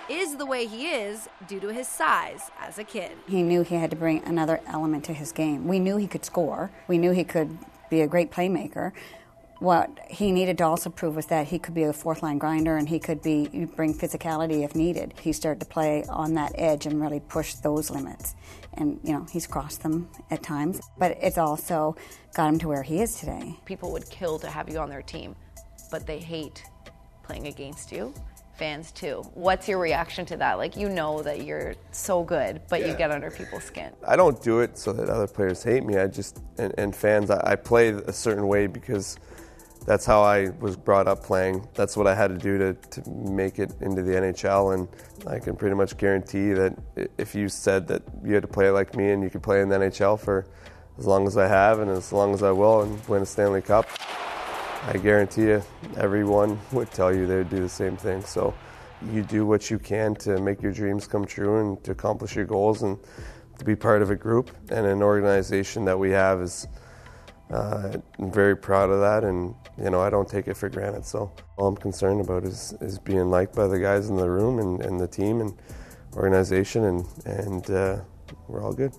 is 0.10 0.36
the 0.38 0.46
way 0.46 0.66
he 0.66 0.88
is 0.88 1.30
due 1.48 1.60
to 1.60 1.68
his 1.70 1.88
size 1.88 2.50
as 2.60 2.80
a 2.80 2.84
kid. 2.84 3.12
He 3.28 3.44
knew 3.44 3.62
he 3.62 3.76
had 3.76 3.92
to 3.92 3.96
bring 3.96 4.24
another 4.24 4.60
element 4.68 5.04
to 5.06 5.14
his 5.14 5.32
game. 5.32 5.68
We 5.68 5.80
knew 5.80 5.98
he 5.98 6.08
could 6.08 6.26
score. 6.26 6.72
We 6.88 6.98
knew 6.98 7.12
he 7.12 7.24
could 7.24 7.58
be 7.90 8.02
a 8.02 8.08
great 8.08 8.32
playmaker. 8.32 8.92
What 9.60 10.00
he 10.10 10.34
needed 10.34 10.58
to 10.58 10.66
also 10.66 10.90
prove 10.90 11.16
was 11.16 11.28
that 11.28 11.48
he 11.48 11.60
could 11.60 11.74
be 11.74 11.84
a 11.84 11.94
fourth 11.94 12.22
line 12.22 12.38
grinder 12.38 12.76
and 12.76 12.90
he 12.90 13.00
could 13.00 13.22
be 13.22 13.68
bring 13.76 13.94
physicality 13.94 14.66
if 14.66 14.76
needed. 14.76 15.14
He 15.22 15.32
started 15.32 15.62
to 15.62 15.66
play 15.66 16.04
on 16.10 16.34
that 16.34 16.52
edge 16.56 16.86
and 16.86 17.00
really 17.00 17.22
push 17.22 17.54
those 17.56 17.90
limits. 17.90 18.36
And 18.74 19.00
you 19.04 19.14
know, 19.14 19.26
he's 19.32 19.48
crossed 19.48 19.82
them 19.82 20.10
at 20.30 20.44
times, 20.44 20.82
but 20.98 21.18
it's 21.22 21.38
also 21.38 21.96
got 22.34 22.50
him 22.50 22.60
to 22.60 22.68
where 22.68 22.84
he 22.84 23.02
is 23.02 23.18
today. 23.18 23.58
People 23.64 23.94
would 23.94 24.10
kill 24.10 24.38
to 24.40 24.48
have 24.50 24.70
you 24.70 24.78
on 24.80 24.90
their 24.90 25.02
team, 25.02 25.36
but 25.90 26.06
they 26.06 26.20
hate 26.20 26.64
playing 27.24 27.48
against 27.48 27.94
you. 27.94 28.14
Fans 28.58 28.92
too. 28.92 29.22
What's 29.34 29.68
your 29.68 29.80
reaction 29.80 30.26
to 30.28 30.38
that? 30.38 30.58
Like 30.58 30.76
you 30.76 30.90
know 30.90 31.22
that 31.24 31.44
you're 31.44 31.76
so 31.92 32.24
good, 32.24 32.62
but 32.70 32.86
you 32.86 32.94
get 32.94 33.12
under 33.12 33.32
people's 33.32 33.64
skin. 33.64 33.92
I 34.06 34.18
don't 34.18 34.42
do 34.42 34.60
it 34.60 34.78
so 34.78 34.92
that 34.94 35.10
other 35.10 35.28
players 35.28 35.64
hate 35.64 35.86
me. 35.86 35.98
I 35.98 36.08
just 36.08 36.42
and, 36.58 36.74
and 36.78 36.96
fans. 36.96 37.30
I, 37.30 37.52
I 37.52 37.56
play 37.56 37.90
a 37.90 38.14
certain 38.14 38.48
way 38.48 38.68
because 38.68 39.18
that's 39.86 40.06
how 40.06 40.24
I 40.24 40.50
was 40.60 40.76
brought 40.76 41.08
up 41.08 41.24
playing. 41.24 41.68
That's 41.76 41.96
what 41.96 42.08
I 42.08 42.16
had 42.16 42.30
to 42.30 42.38
do 42.38 42.58
to, 42.58 42.74
to 42.74 43.10
make 43.10 43.60
it 43.60 43.72
into 43.82 44.02
the 44.02 44.14
NHL. 44.14 44.74
And 44.74 44.88
I 45.28 45.40
can 45.40 45.56
pretty 45.56 45.76
much 45.76 45.96
guarantee 45.98 46.54
that 46.54 46.76
if 47.18 47.36
you 47.36 47.48
said 47.50 47.88
that 47.88 48.02
you 48.24 48.34
had 48.34 48.42
to 48.42 48.48
play 48.48 48.70
like 48.72 48.96
me 48.96 49.12
and 49.12 49.24
you 49.24 49.30
could 49.30 49.44
play 49.44 49.62
in 49.62 49.70
the 49.70 49.78
NHL 49.78 50.20
for 50.20 50.48
as 50.98 51.06
long 51.06 51.28
as 51.28 51.38
I 51.38 51.48
have 51.48 51.80
and 51.80 51.92
as 51.92 52.12
long 52.12 52.34
as 52.34 52.42
I 52.42 52.52
will 52.52 52.82
and 52.82 53.08
win 53.08 53.22
a 53.22 53.26
Stanley 53.26 53.62
Cup, 53.62 53.88
I 54.88 54.98
guarantee 54.98 55.44
you 55.44 55.64
everyone 55.98 56.60
would 56.72 56.90
tell 56.92 57.14
you 57.14 57.28
they 57.28 57.38
would 57.38 57.50
do 57.50 57.60
the 57.60 57.70
same 57.70 57.96
thing. 57.96 58.22
So 58.24 58.56
you 59.12 59.22
do 59.22 59.46
what 59.46 59.70
you 59.70 59.78
can 59.78 60.16
to 60.16 60.40
make 60.40 60.62
your 60.62 60.72
dreams 60.72 61.06
come 61.08 61.26
true 61.26 61.60
and 61.60 61.84
to 61.84 61.92
accomplish 61.92 62.36
your 62.36 62.46
goals 62.46 62.82
and 62.82 62.98
to 63.60 63.66
be 63.66 63.76
part 63.76 64.02
of 64.02 64.10
a 64.10 64.16
group 64.16 64.52
and 64.70 64.86
an 64.86 65.02
organization 65.04 65.86
that 65.86 65.98
we 65.98 66.12
have 66.12 66.42
is 66.42 66.68
uh, 67.52 67.98
I'm 68.20 68.32
very 68.32 68.58
proud 68.58 68.90
of 68.90 69.00
that, 69.02 69.24
and 69.24 69.56
you 69.78 69.90
know 69.90 70.02
I 70.02 70.10
don't 70.10 70.28
take 70.28 70.48
it 70.48 70.58
for 70.58 70.70
granted. 70.70 71.06
So 71.06 71.32
all 71.58 71.68
I'm 71.68 71.78
concerned 71.78 72.22
about 72.22 72.44
is 72.44 72.74
is 72.82 73.00
being 73.00 73.30
liked 73.30 73.56
by 73.56 73.68
the 73.68 73.80
guys 73.80 74.10
in 74.10 74.18
the 74.18 74.30
room 74.30 74.60
and, 74.60 74.82
and 74.82 75.00
the 75.00 75.08
team 75.08 75.42
and 75.42 75.56
organization, 76.16 76.84
and 76.86 77.06
and 77.26 77.70
uh, 77.72 78.00
we're 78.48 78.64
all 78.64 78.74
good. 78.74 78.94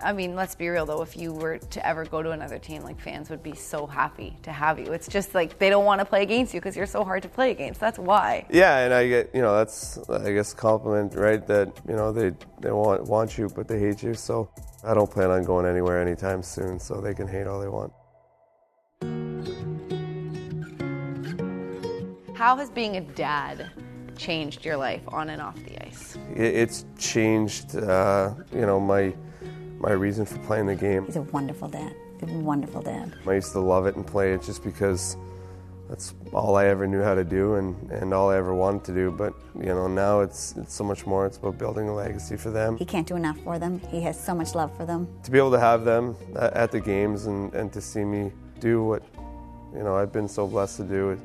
I 0.00 0.12
mean, 0.12 0.36
let's 0.36 0.54
be 0.54 0.68
real 0.68 0.86
though. 0.86 1.02
If 1.02 1.16
you 1.16 1.32
were 1.32 1.58
to 1.58 1.86
ever 1.86 2.04
go 2.04 2.22
to 2.22 2.30
another 2.30 2.58
team, 2.58 2.82
like 2.82 3.00
fans 3.00 3.30
would 3.30 3.42
be 3.42 3.54
so 3.54 3.84
happy 3.84 4.36
to 4.42 4.52
have 4.52 4.78
you. 4.78 4.92
It's 4.92 5.08
just 5.08 5.34
like 5.34 5.58
they 5.58 5.70
don't 5.70 5.84
want 5.84 6.00
to 6.00 6.04
play 6.04 6.22
against 6.22 6.54
you 6.54 6.60
because 6.60 6.76
you're 6.76 6.86
so 6.86 7.02
hard 7.04 7.22
to 7.24 7.28
play 7.28 7.50
against. 7.50 7.80
That's 7.80 7.98
why. 7.98 8.46
Yeah, 8.48 8.78
and 8.78 8.94
I 8.94 9.08
get 9.08 9.34
you 9.34 9.42
know 9.42 9.56
that's 9.56 9.98
I 10.08 10.32
guess 10.32 10.54
compliment, 10.54 11.14
right? 11.14 11.44
That 11.48 11.80
you 11.88 11.96
know 11.96 12.12
they 12.12 12.32
they 12.60 12.70
want 12.70 13.04
want 13.04 13.36
you, 13.36 13.48
but 13.48 13.66
they 13.66 13.80
hate 13.80 14.02
you. 14.02 14.14
So 14.14 14.50
I 14.84 14.94
don't 14.94 15.10
plan 15.10 15.30
on 15.30 15.42
going 15.42 15.66
anywhere 15.66 16.00
anytime 16.00 16.44
soon. 16.44 16.78
So 16.78 17.00
they 17.00 17.14
can 17.14 17.26
hate 17.26 17.48
all 17.48 17.60
they 17.60 17.68
want. 17.68 17.92
How 22.36 22.56
has 22.56 22.70
being 22.70 22.98
a 22.98 23.00
dad 23.00 23.68
changed 24.16 24.64
your 24.64 24.76
life 24.76 25.02
on 25.08 25.30
and 25.30 25.42
off 25.42 25.56
the 25.64 25.84
ice? 25.84 26.16
It's 26.36 26.84
changed, 26.96 27.74
uh, 27.74 28.32
you 28.52 28.60
know, 28.60 28.78
my 28.78 29.12
my 29.80 29.92
reason 29.92 30.24
for 30.24 30.38
playing 30.38 30.66
the 30.66 30.74
game. 30.74 31.06
He's 31.06 31.16
a 31.16 31.22
wonderful 31.22 31.68
dad. 31.68 31.94
A 32.22 32.26
wonderful 32.26 32.82
dad. 32.82 33.14
I 33.26 33.34
used 33.34 33.52
to 33.52 33.60
love 33.60 33.86
it 33.86 33.96
and 33.96 34.06
play 34.06 34.32
it 34.32 34.42
just 34.42 34.64
because 34.64 35.16
that's 35.88 36.14
all 36.32 36.56
I 36.56 36.66
ever 36.66 36.86
knew 36.86 37.02
how 37.02 37.14
to 37.14 37.24
do 37.24 37.54
and, 37.54 37.90
and 37.90 38.12
all 38.12 38.30
I 38.30 38.36
ever 38.36 38.54
wanted 38.54 38.84
to 38.84 38.94
do. 38.94 39.10
But 39.10 39.34
you 39.56 39.66
know, 39.66 39.86
now 39.86 40.20
it's 40.20 40.54
it's 40.56 40.74
so 40.74 40.84
much 40.84 41.06
more. 41.06 41.26
It's 41.26 41.38
about 41.38 41.58
building 41.58 41.88
a 41.88 41.94
legacy 41.94 42.36
for 42.36 42.50
them. 42.50 42.76
He 42.76 42.84
can't 42.84 43.06
do 43.06 43.16
enough 43.16 43.38
for 43.38 43.58
them. 43.58 43.80
He 43.90 44.00
has 44.02 44.22
so 44.22 44.34
much 44.34 44.54
love 44.54 44.76
for 44.76 44.84
them. 44.84 45.08
To 45.22 45.30
be 45.30 45.38
able 45.38 45.52
to 45.52 45.60
have 45.60 45.84
them 45.84 46.16
at, 46.36 46.70
the 46.72 46.80
games 46.80 47.26
and, 47.26 47.54
and 47.54 47.72
to 47.72 47.80
see 47.80 48.04
me 48.04 48.32
do 48.60 48.82
what 48.84 49.02
you 49.72 49.82
know 49.82 49.96
I've 49.96 50.12
been 50.12 50.28
so 50.28 50.46
blessed 50.46 50.78
to 50.78 50.84
do, 50.84 51.10
it, 51.10 51.18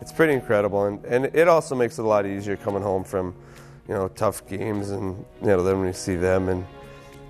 it's 0.00 0.12
pretty 0.12 0.34
incredible. 0.34 0.84
And, 0.84 1.04
and 1.06 1.26
it 1.26 1.48
also 1.48 1.74
makes 1.74 1.98
it 1.98 2.02
a 2.02 2.08
lot 2.08 2.26
easier 2.26 2.56
coming 2.56 2.82
home 2.82 3.04
from 3.04 3.34
you 3.88 3.94
know 3.94 4.08
tough 4.08 4.46
games 4.48 4.90
and 4.90 5.24
you 5.40 5.48
know 5.48 5.62
then 5.62 5.78
when 5.78 5.86
you 5.86 5.94
see 5.94 6.16
them 6.16 6.48
and 6.48 6.66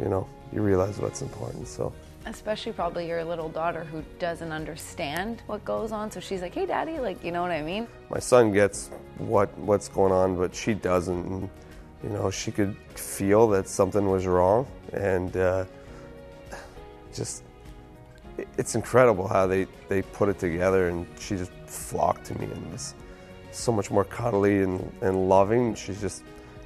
you 0.00 0.09
know 0.09 0.27
you 0.55 0.62
realize 0.62 0.99
what's 0.99 1.23
important. 1.23 1.67
So 1.67 1.93
especially 2.27 2.73
probably 2.73 3.07
your 3.07 3.25
little 3.25 3.49
daughter 3.49 3.85
who 3.85 4.03
doesn't 4.19 4.53
understand 4.53 5.43
what 5.47 5.64
goes 5.64 5.93
on. 5.93 6.11
So 6.11 6.21
she's 6.21 6.40
like, 6.40 6.55
"Hey, 6.55 6.67
daddy," 6.67 6.99
like 6.99 7.23
you 7.25 7.33
know 7.33 7.43
what 7.43 7.51
I 7.51 7.62
mean? 7.62 7.87
My 8.11 8.21
son 8.21 8.53
gets 8.53 8.90
what 9.19 9.57
what's 9.59 9.88
going 9.88 10.12
on, 10.12 10.37
but 10.37 10.55
she 10.55 10.75
doesn't. 10.75 11.27
And, 11.27 11.51
you 12.03 12.11
know, 12.11 12.31
she 12.31 12.53
could 12.53 12.77
feel 12.95 13.49
that 13.49 13.69
something 13.69 14.09
was 14.09 14.27
wrong, 14.27 14.67
and 14.93 15.37
uh, 15.37 15.64
just 17.14 17.43
it's 18.59 18.75
incredible 18.75 19.29
how 19.29 19.47
they 19.47 19.67
they 19.88 20.03
put 20.03 20.29
it 20.29 20.38
together. 20.38 20.88
And 20.88 21.07
she 21.19 21.37
just 21.37 21.53
flocked 21.67 22.25
to 22.27 22.38
me 22.38 22.47
and 22.47 22.73
was 22.73 22.95
so 23.51 23.73
much 23.73 23.90
more 23.90 24.05
cuddly 24.05 24.62
and, 24.62 24.93
and 25.01 25.29
loving. 25.29 25.75
She's 25.75 26.01
just 26.01 26.23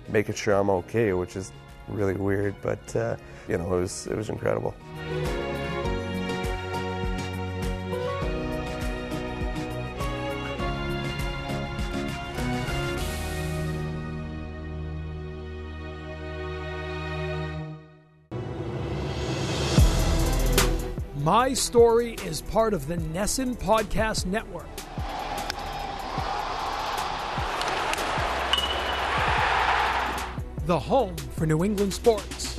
making 0.08 0.34
sure 0.34 0.54
I'm 0.54 0.70
okay, 0.70 1.12
which 1.12 1.36
is 1.36 1.52
really 1.88 2.14
weird, 2.14 2.54
but 2.62 2.96
uh, 2.96 3.16
you 3.48 3.58
know, 3.58 3.74
it 3.74 3.80
was 3.80 4.06
it 4.06 4.16
was 4.16 4.28
incredible. 4.28 4.74
My 21.28 21.52
Story 21.52 22.14
is 22.24 22.40
part 22.40 22.72
of 22.72 22.86
the 22.86 22.96
NESN 22.96 23.58
Podcast 23.58 24.24
Network. 24.24 24.77
The 30.68 30.78
home 30.78 31.16
for 31.16 31.46
New 31.46 31.64
England 31.64 31.94
sports. 31.94 32.57